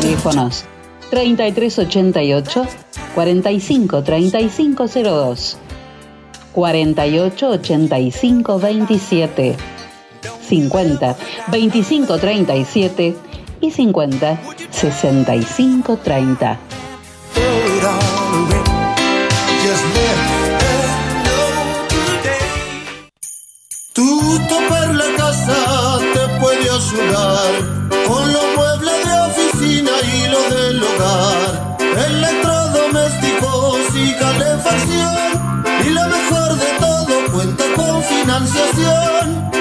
[0.00, 0.64] Teléfonos
[1.10, 2.66] 3388
[3.14, 5.58] 45 3502
[6.56, 9.56] 48 85 27
[10.48, 11.16] 50
[11.48, 13.16] 25 37
[13.60, 16.58] y 50 65 30
[23.92, 27.52] Tu topar la casa te puede ayudar
[28.06, 31.76] con los muebles de oficina y lo del hogar,
[32.08, 35.64] electrodomésticos y calefacción.
[35.86, 35.88] Y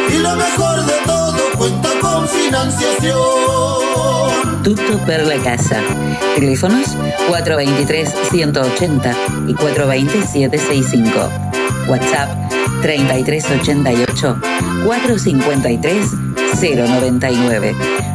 [0.10, 3.16] y lo mejor de todo cuenta con financiación.
[4.64, 5.82] Tutto per la casa.
[6.36, 6.95] Teléfonos
[7.30, 9.16] 423-180
[9.48, 11.30] y 420-765.
[11.88, 12.30] WhatsApp
[12.82, 14.38] 3388
[14.86, 16.12] 453
[16.62, 18.15] 099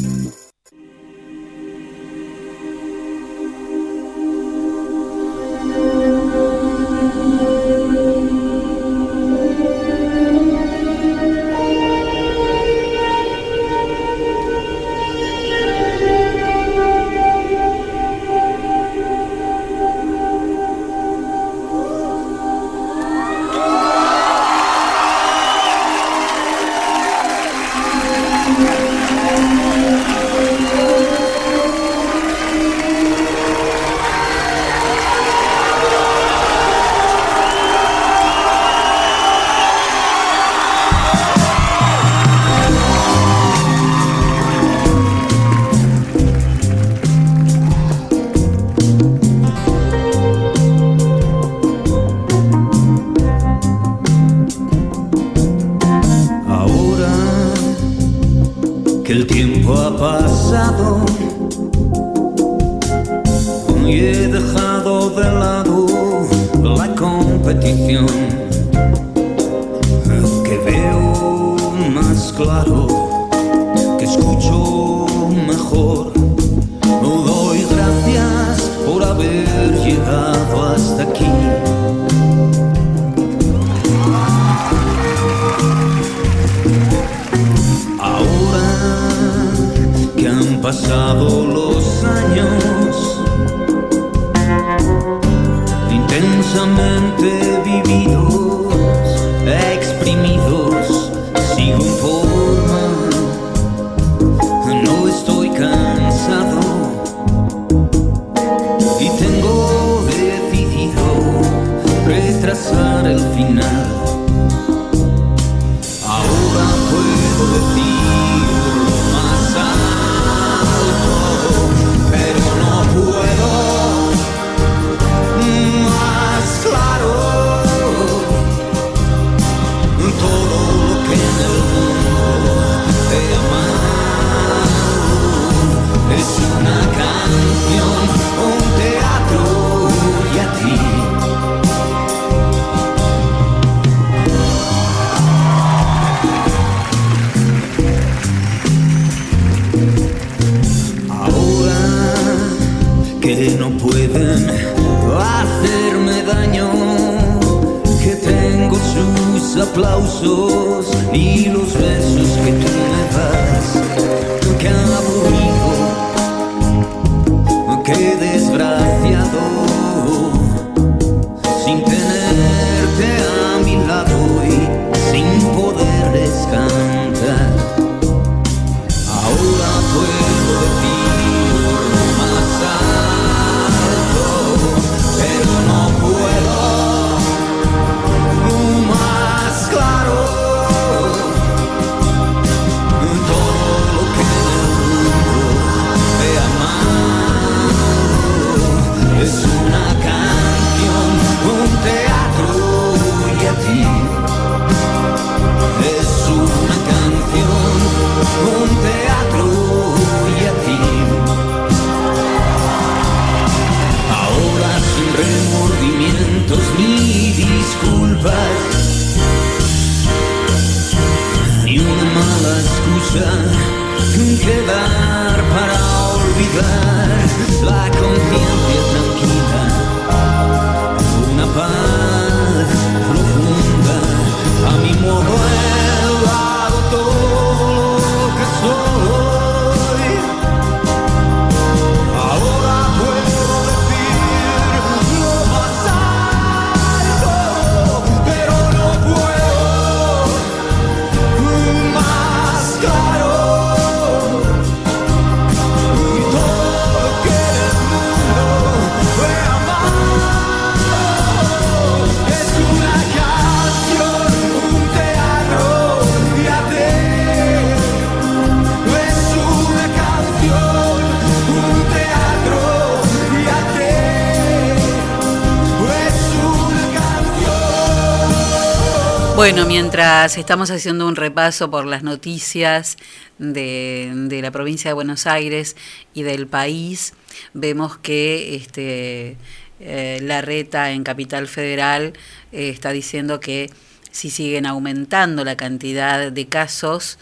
[279.51, 282.95] Bueno, mientras estamos haciendo un repaso por las noticias
[283.37, 285.75] de, la provincia de Buenos Aires
[286.13, 287.13] y del país,
[287.53, 289.35] vemos que este,
[289.81, 292.13] eh, la reta en Capital Federal
[292.53, 293.69] eh, está diciendo que
[294.09, 297.19] si siguen aumentando la cantidad de casos,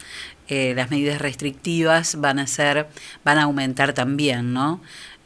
[0.49, 2.89] eh, las medidas restrictivas van a ser,
[3.26, 4.81] van a aumentar también, ¿no?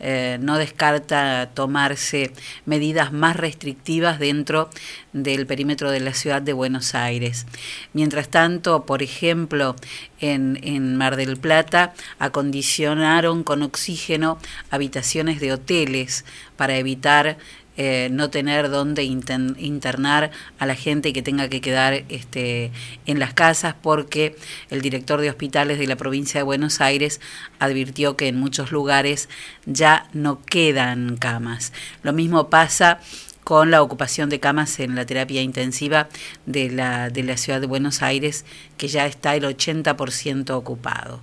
[0.05, 2.33] Eh, no descarta tomarse
[2.65, 4.69] medidas más restrictivas dentro
[5.13, 7.45] del perímetro de la ciudad de Buenos Aires.
[7.93, 9.77] Mientras tanto, por ejemplo,
[10.19, 14.39] en, en Mar del Plata acondicionaron con oxígeno
[14.71, 16.25] habitaciones de hoteles
[16.57, 17.37] para evitar
[17.77, 22.71] eh, no tener dónde internar a la gente que tenga que quedar este,
[23.05, 24.35] en las casas porque
[24.69, 27.19] el director de hospitales de la provincia de Buenos Aires
[27.59, 29.29] advirtió que en muchos lugares
[29.65, 31.73] ya no quedan camas.
[32.03, 32.99] Lo mismo pasa
[33.43, 36.07] con la ocupación de camas en la terapia intensiva
[36.45, 38.45] de la, de la ciudad de Buenos Aires,
[38.77, 41.19] que ya está el 80% ocupado.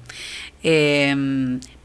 [0.62, 1.16] Eh,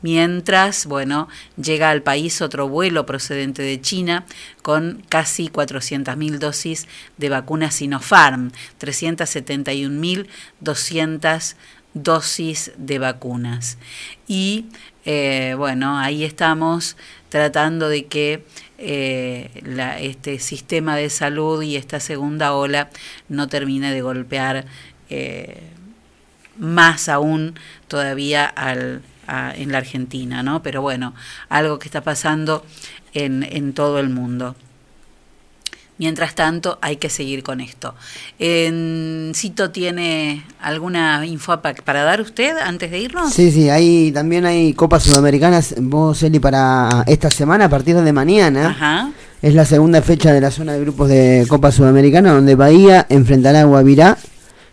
[0.02, 4.26] mientras, bueno, llega al país otro vuelo procedente de China
[4.62, 11.56] con casi 400.000 dosis de vacuna Sinopharm, 371.200
[11.96, 13.80] dosis de vacunas.
[14.28, 14.66] Y
[15.06, 16.98] eh, bueno, ahí estamos
[17.30, 18.46] tratando de que
[18.78, 22.90] eh, la, este sistema de salud y esta segunda ola
[23.30, 24.66] no termine de golpear
[25.10, 25.64] eh,
[26.58, 27.56] más aún
[27.88, 29.02] todavía al,
[29.56, 30.62] en la Argentina, ¿no?
[30.62, 31.16] Pero bueno,
[31.50, 32.66] algo que está pasando
[33.14, 34.56] en, en todo el mundo.
[35.98, 37.96] Mientras tanto, hay que seguir con esto.
[38.38, 43.34] En, Cito tiene alguna info pa- para dar usted antes de irnos.
[43.34, 48.12] Sí, sí, hay, también hay Copas Sudamericanas, vos, Eli, para esta semana, a partir de
[48.12, 48.68] mañana.
[48.70, 49.12] Ajá.
[49.42, 53.62] Es la segunda fecha de la zona de grupos de Copa Sudamericana, donde Bahía enfrentará
[53.62, 54.18] a Guavirá.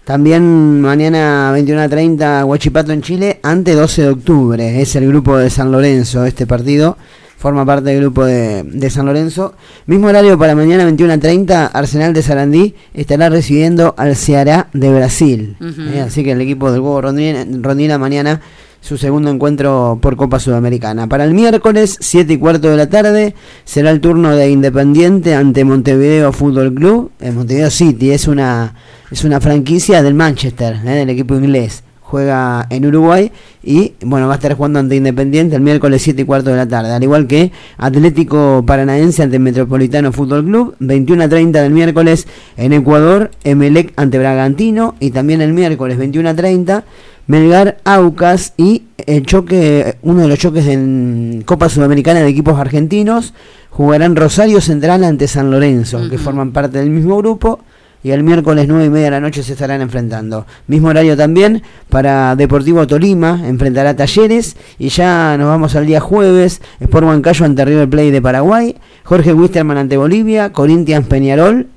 [0.05, 4.82] También mañana 21.30 Huachipato en Chile, ante 12 de octubre.
[4.82, 6.97] Es el grupo de San Lorenzo, este partido.
[7.43, 9.55] Forma parte del grupo de, de San Lorenzo.
[9.86, 15.56] Mismo horario para mañana 21.30, Arsenal de Sarandí estará recibiendo al Ceará de Brasil.
[15.60, 18.40] Eh, así que el equipo del Hugo Rondina, Rondina mañana
[18.81, 21.09] su segundo encuentro por Copa Sudamericana.
[21.09, 25.64] Para el miércoles, 7 y cuarto de la tarde, será el turno de Independiente ante
[25.64, 27.10] Montevideo Fútbol Club.
[27.20, 28.77] En Montevideo City es una,
[29.10, 31.82] es una franquicia del Manchester, eh, del equipo inglés.
[32.13, 33.33] Juega en Uruguay
[33.63, 36.69] y bueno, va a estar jugando ante Independiente el miércoles 7 y cuarto de la
[36.69, 36.93] tarde.
[36.93, 42.27] Al igual que Atlético Paranaense ante Metropolitano Fútbol Club, 21 a 30 del miércoles
[42.59, 46.85] en Ecuador, Emelec ante Bragantino y también el miércoles 21 a 30
[47.29, 53.33] Melgar Aucas y el choque, uno de los choques en Copa Sudamericana de equipos argentinos,
[53.71, 57.61] jugarán Rosario Central ante San Lorenzo, que forman parte del mismo grupo,
[58.03, 60.47] y el miércoles 9 y media de la noche se estarán enfrentando.
[60.66, 66.61] Mismo horario también para Deportivo Tolima, enfrentará Talleres, y ya nos vamos al día jueves,
[66.81, 71.69] Sport Huancayo ante River Plate de Paraguay, Jorge Wisterman ante Bolivia, Corinthians Peñarol,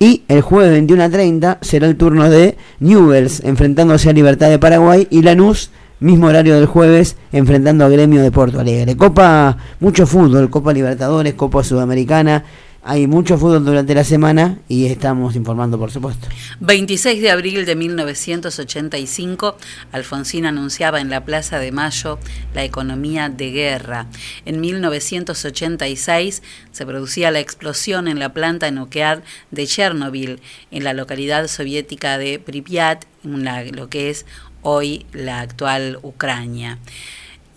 [0.00, 4.58] y el jueves 21 a 30 será el turno de Newells enfrentándose a Libertad de
[4.58, 8.96] Paraguay y Lanús, mismo horario del jueves, enfrentando a Gremio de Porto Alegre.
[8.96, 12.44] Copa, mucho fútbol, Copa Libertadores, Copa Sudamericana.
[12.84, 16.28] Hay mucho fútbol durante la semana y estamos informando, por supuesto.
[16.60, 19.56] 26 de abril de 1985,
[19.90, 22.20] Alfonsín anunciaba en la Plaza de Mayo
[22.54, 24.06] la economía de guerra.
[24.44, 30.40] En 1986 se producía la explosión en la planta nuclear de Chernobyl,
[30.70, 34.24] en la localidad soviética de Pripyat, lo que es
[34.62, 36.78] hoy la actual Ucrania.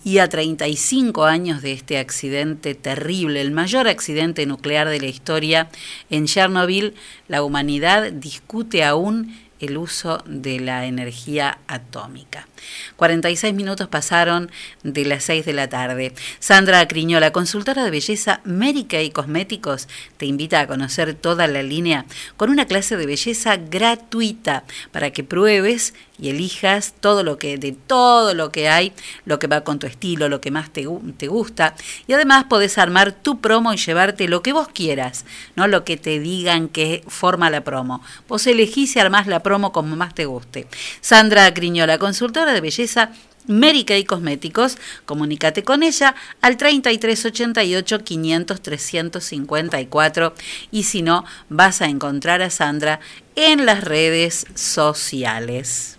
[0.04, 5.68] Y a 35 años de este accidente terrible, el mayor accidente nuclear de la historia,
[6.10, 6.94] en Chernobyl,
[7.28, 12.48] la humanidad discute aún el uso de la energía atómica.
[12.96, 14.50] 46 minutos pasaron
[14.82, 16.12] de las 6 de la tarde.
[16.40, 22.06] Sandra Criñola, consultora de belleza médica y cosméticos, te invita a conocer toda la línea
[22.36, 27.72] con una clase de belleza gratuita para que pruebes y elijas todo lo que de
[27.72, 28.92] todo lo que hay,
[29.26, 30.86] lo que va con tu estilo, lo que más te,
[31.18, 31.74] te gusta
[32.06, 35.24] y además podés armar tu promo y llevarte lo que vos quieras,
[35.56, 38.02] no lo que te digan que forma la promo.
[38.28, 40.68] Vos elegís y armás la promo como más te guste.
[41.00, 43.10] Sandra Criñola, consultora de belleza
[43.48, 50.34] Médica y Cosméticos, comunícate con ella al 3388 500 354
[50.70, 53.00] y si no, vas a encontrar a Sandra
[53.34, 55.98] en las redes sociales.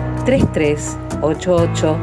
[0.25, 1.97] 3388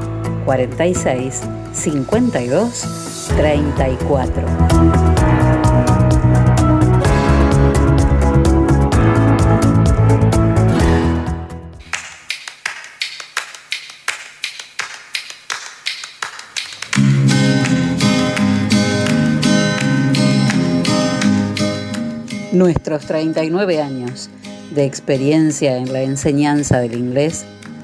[0.45, 1.43] 46
[1.73, 4.47] 52 34.
[22.53, 24.31] Nuestros 39 años
[24.75, 27.47] de experiencia en la enseñanza del inglés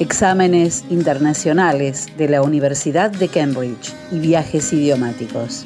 [0.00, 5.64] Exámenes internacionales de la Universidad de Cambridge y viajes idiomáticos.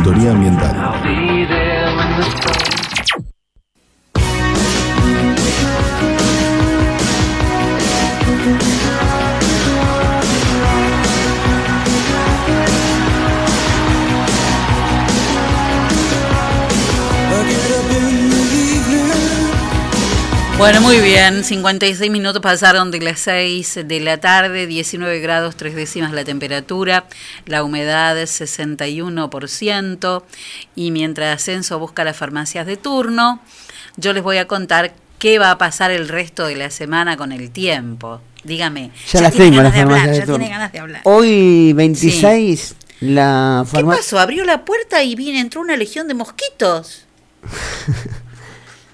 [0.09, 0.75] Ambiental.
[20.61, 25.73] Bueno, muy bien, 56 minutos pasaron de las 6 de la tarde, 19 grados 3
[25.73, 27.05] décimas la temperatura,
[27.47, 30.23] la humedad es 61%
[30.75, 33.39] y mientras Ascenso busca las farmacias de turno,
[33.97, 37.31] yo les voy a contar qué va a pasar el resto de la semana con
[37.31, 38.21] el tiempo.
[38.43, 38.91] Dígame.
[39.11, 40.37] Ya, las tiene tengo las ganas de hablar, farmacias de ya turno.
[40.37, 41.01] tiene ganas de hablar.
[41.05, 43.97] Hoy 26, la ¿Qué farmacia...
[44.03, 44.19] pasó?
[44.19, 47.07] Abrió la puerta y viene, entró una legión de mosquitos.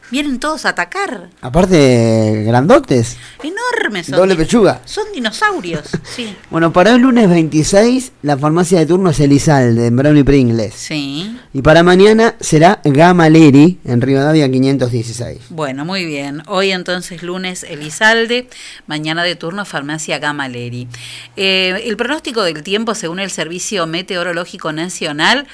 [0.09, 1.29] Vienen todos a atacar.
[1.41, 3.17] Aparte, grandotes.
[3.43, 4.17] Enormes son.
[4.17, 4.81] Doble pechuga.
[4.85, 6.35] Son dinosaurios, sí.
[6.49, 10.73] Bueno, para el lunes 26, la farmacia de turno es Elizalde, en Brown y Pringles.
[10.73, 11.37] Sí.
[11.53, 15.39] Y para mañana será Gamaleri, en Rivadavia 516.
[15.49, 16.41] Bueno, muy bien.
[16.47, 18.47] Hoy entonces lunes Elizalde,
[18.87, 20.87] mañana de turno Farmacia Gamaleri.
[21.35, 25.47] Eh, el pronóstico del tiempo según el Servicio Meteorológico Nacional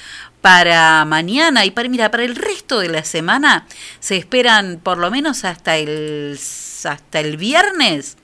[0.44, 3.66] para mañana y para mira para el resto de la semana
[4.02, 6.38] se esperan por lo menos hasta el
[6.84, 8.18] hasta el viernes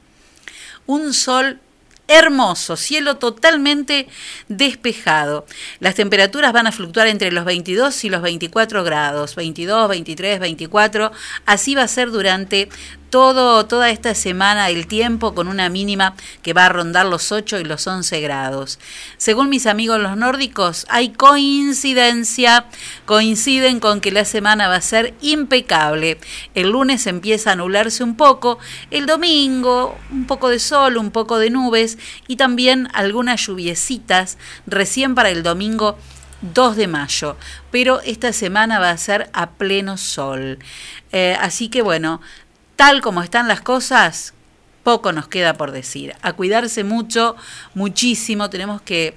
[0.86, 1.62] un sol
[2.10, 4.10] hermoso, cielo totalmente
[4.50, 5.46] despejado.
[5.80, 11.12] Las temperaturas van a fluctuar entre los 22 y los 24 grados, 22, 23, 24,
[11.46, 12.68] así va a ser durante
[13.10, 17.60] todo, toda esta semana el tiempo con una mínima que va a rondar los 8
[17.60, 18.80] y los 11 grados.
[19.18, 22.66] Según mis amigos los nórdicos, hay coincidencia,
[23.06, 26.20] coinciden con que la semana va a ser impecable.
[26.56, 28.60] El lunes empieza a nublarse un poco,
[28.92, 35.16] el domingo un poco de sol, un poco de nubes y también algunas lluviecitas recién
[35.16, 35.98] para el domingo
[36.42, 37.38] 2 de mayo,
[37.72, 40.60] pero esta semana va a ser a pleno sol.
[41.12, 42.22] Eh, así que bueno,
[42.80, 44.34] tal como están las cosas,
[44.84, 46.14] poco nos queda por decir.
[46.22, 47.36] A cuidarse mucho,
[47.74, 49.16] muchísimo, tenemos que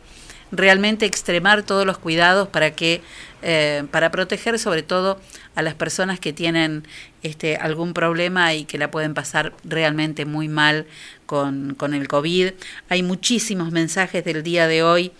[0.50, 3.02] realmente extremar todos los cuidados para que
[3.40, 5.20] eh, para proteger sobre todo
[5.54, 6.88] a las personas que tienen
[7.22, 10.86] este, algún problema y que la pueden pasar realmente muy mal
[11.26, 12.54] con, con el COVID.
[12.88, 15.12] Hay muchísimos mensajes del día de hoy.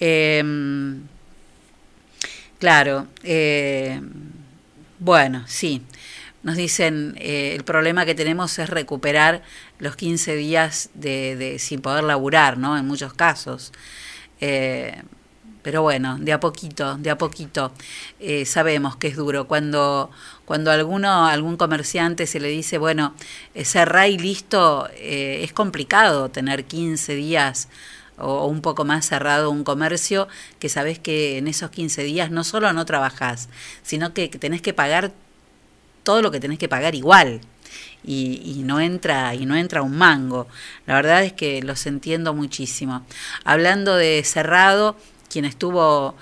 [0.00, 0.42] Eh,
[2.58, 4.00] claro, eh,
[4.98, 5.80] bueno, sí.
[6.44, 9.42] Nos dicen, eh, el problema que tenemos es recuperar
[9.78, 12.76] los 15 días de, de sin poder laburar, ¿no?
[12.76, 13.72] En muchos casos.
[14.42, 15.02] Eh,
[15.62, 17.72] pero bueno, de a poquito, de a poquito
[18.20, 19.48] eh, sabemos que es duro.
[19.48, 20.10] Cuando,
[20.44, 23.14] cuando alguno, algún comerciante se le dice, bueno,
[23.64, 27.68] cerrá y listo, es complicado tener 15 días
[28.18, 32.44] o, un poco más cerrado un comercio, que sabes que en esos 15 días no
[32.44, 33.48] solo no trabajás,
[33.82, 35.12] sino que tenés que pagar
[36.04, 37.40] todo lo que tenés que pagar igual.
[38.06, 40.46] Y, no entra y no entra un mango.
[40.86, 43.04] La verdad es que los entiendo muchísimo.
[43.44, 44.96] Hablando de cerrado,
[45.30, 46.14] quien estuvo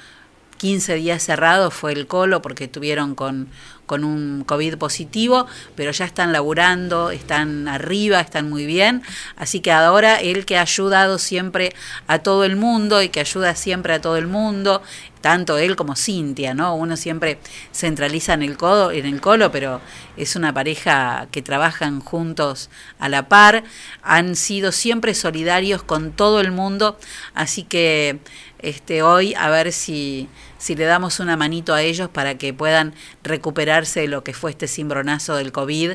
[0.58, 3.48] 15 días cerrado fue el Colo porque estuvieron con,
[3.84, 9.02] con un COVID positivo, pero ya están laburando, están arriba, están muy bien.
[9.36, 11.74] Así que ahora él que ha ayudado siempre
[12.06, 14.82] a todo el mundo y que ayuda siempre a todo el mundo,
[15.22, 16.74] tanto él como Cintia, ¿no?
[16.74, 17.38] Uno siempre
[17.72, 19.80] centraliza en el codo, en el colo, pero
[20.18, 22.68] es una pareja que trabajan juntos
[22.98, 23.64] a la par,
[24.02, 26.98] han sido siempre solidarios con todo el mundo,
[27.34, 28.18] así que
[28.58, 30.28] este hoy a ver si
[30.62, 32.94] si le damos una manito a ellos para que puedan
[33.24, 35.94] recuperarse de lo que fue este cimbronazo del COVID.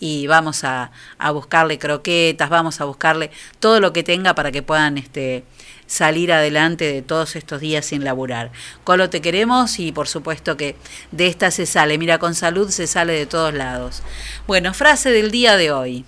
[0.00, 3.30] Y vamos a, a buscarle croquetas, vamos a buscarle
[3.60, 5.44] todo lo que tenga para que puedan este
[5.88, 8.52] salir adelante de todos estos días sin laburar.
[8.84, 10.76] Colo, te queremos y por supuesto que
[11.10, 11.98] de esta se sale.
[11.98, 14.02] Mira, con salud se sale de todos lados.
[14.46, 16.04] Bueno, frase del día de hoy.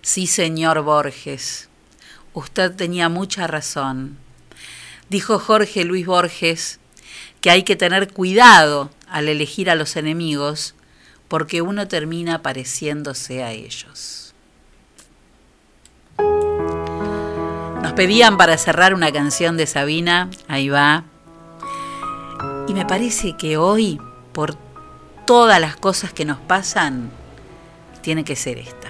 [0.00, 1.68] Sí, señor Borges,
[2.32, 4.16] usted tenía mucha razón.
[5.10, 6.78] Dijo Jorge Luis Borges
[7.40, 10.74] que hay que tener cuidado al elegir a los enemigos
[11.28, 14.21] porque uno termina pareciéndose a ellos.
[17.96, 21.04] Pedían para cerrar una canción de Sabina, ahí va.
[22.66, 24.00] Y me parece que hoy,
[24.32, 24.56] por
[25.26, 27.10] todas las cosas que nos pasan,
[28.00, 28.88] tiene que ser esta.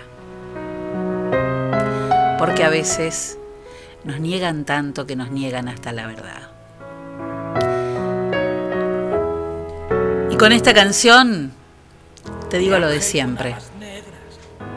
[2.39, 3.39] Porque a veces
[4.05, 6.51] nos niegan tanto que nos niegan hasta la verdad.
[10.31, 11.53] Y con esta canción
[12.51, 13.57] te digo lo de siempre.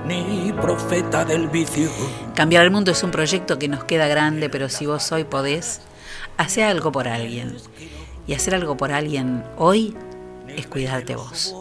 [0.07, 1.89] Ni profeta del vicio.
[2.35, 5.81] Cambiar el mundo es un proyecto que nos queda grande, pero si vos hoy podés,
[6.37, 7.57] hacer algo por alguien.
[8.27, 9.95] Y hacer algo por alguien hoy
[10.47, 11.55] es cuidarte vos.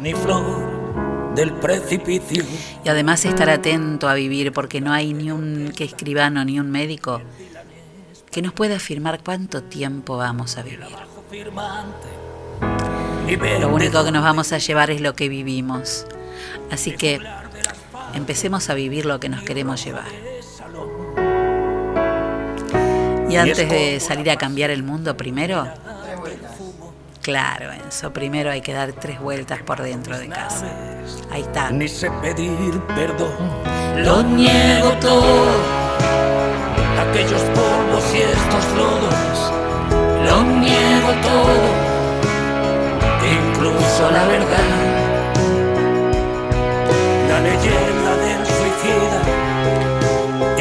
[0.00, 2.44] Ni flor del precipicio.
[2.84, 6.70] Y además estar atento a vivir, porque no hay ni un que escribano ni un
[6.70, 7.20] médico
[8.30, 10.80] que nos pueda afirmar cuánto tiempo vamos a vivir.
[13.60, 16.06] Lo único que nos vamos a llevar es lo que vivimos.
[16.70, 17.20] Así que
[18.14, 20.08] empecemos a vivir lo que nos queremos llevar.
[23.28, 25.66] Y antes de salir a cambiar el mundo, primero,
[27.22, 30.66] claro, Enzo, primero hay que dar tres vueltas por dentro de casa.
[31.30, 31.70] Ahí está.
[31.70, 33.32] Ni sé pedir perdón.
[34.04, 35.46] Lo niego todo.
[37.08, 39.52] Aquellos polvos y estos lodos.
[40.26, 41.92] Lo niego todo.
[43.32, 44.58] Incluso la verdad.
[47.28, 47.91] La leyenda.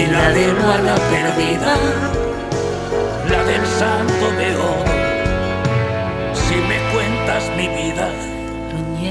[0.02, 1.78] Y la de la perdida.
[3.30, 4.84] La del santo Beodo.
[6.34, 8.10] Si me cuentas mi vida,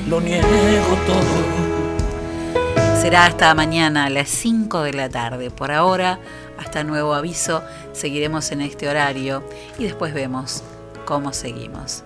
[0.09, 3.01] lo niego todo.
[3.01, 5.53] Será hasta mañana a las 5 de la tarde.
[5.53, 6.19] Por ahora,
[6.59, 7.63] hasta nuevo aviso,
[7.93, 9.45] seguiremos en este horario
[9.79, 10.65] y después vemos
[11.05, 12.03] cómo seguimos.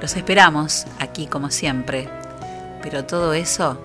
[0.00, 2.08] Los esperamos aquí como siempre,
[2.82, 3.78] pero todo eso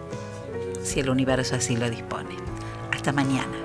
[0.82, 2.38] si el universo así lo dispone.
[2.94, 3.63] Hasta mañana.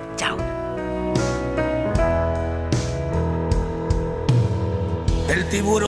[5.29, 5.77] El tiburón.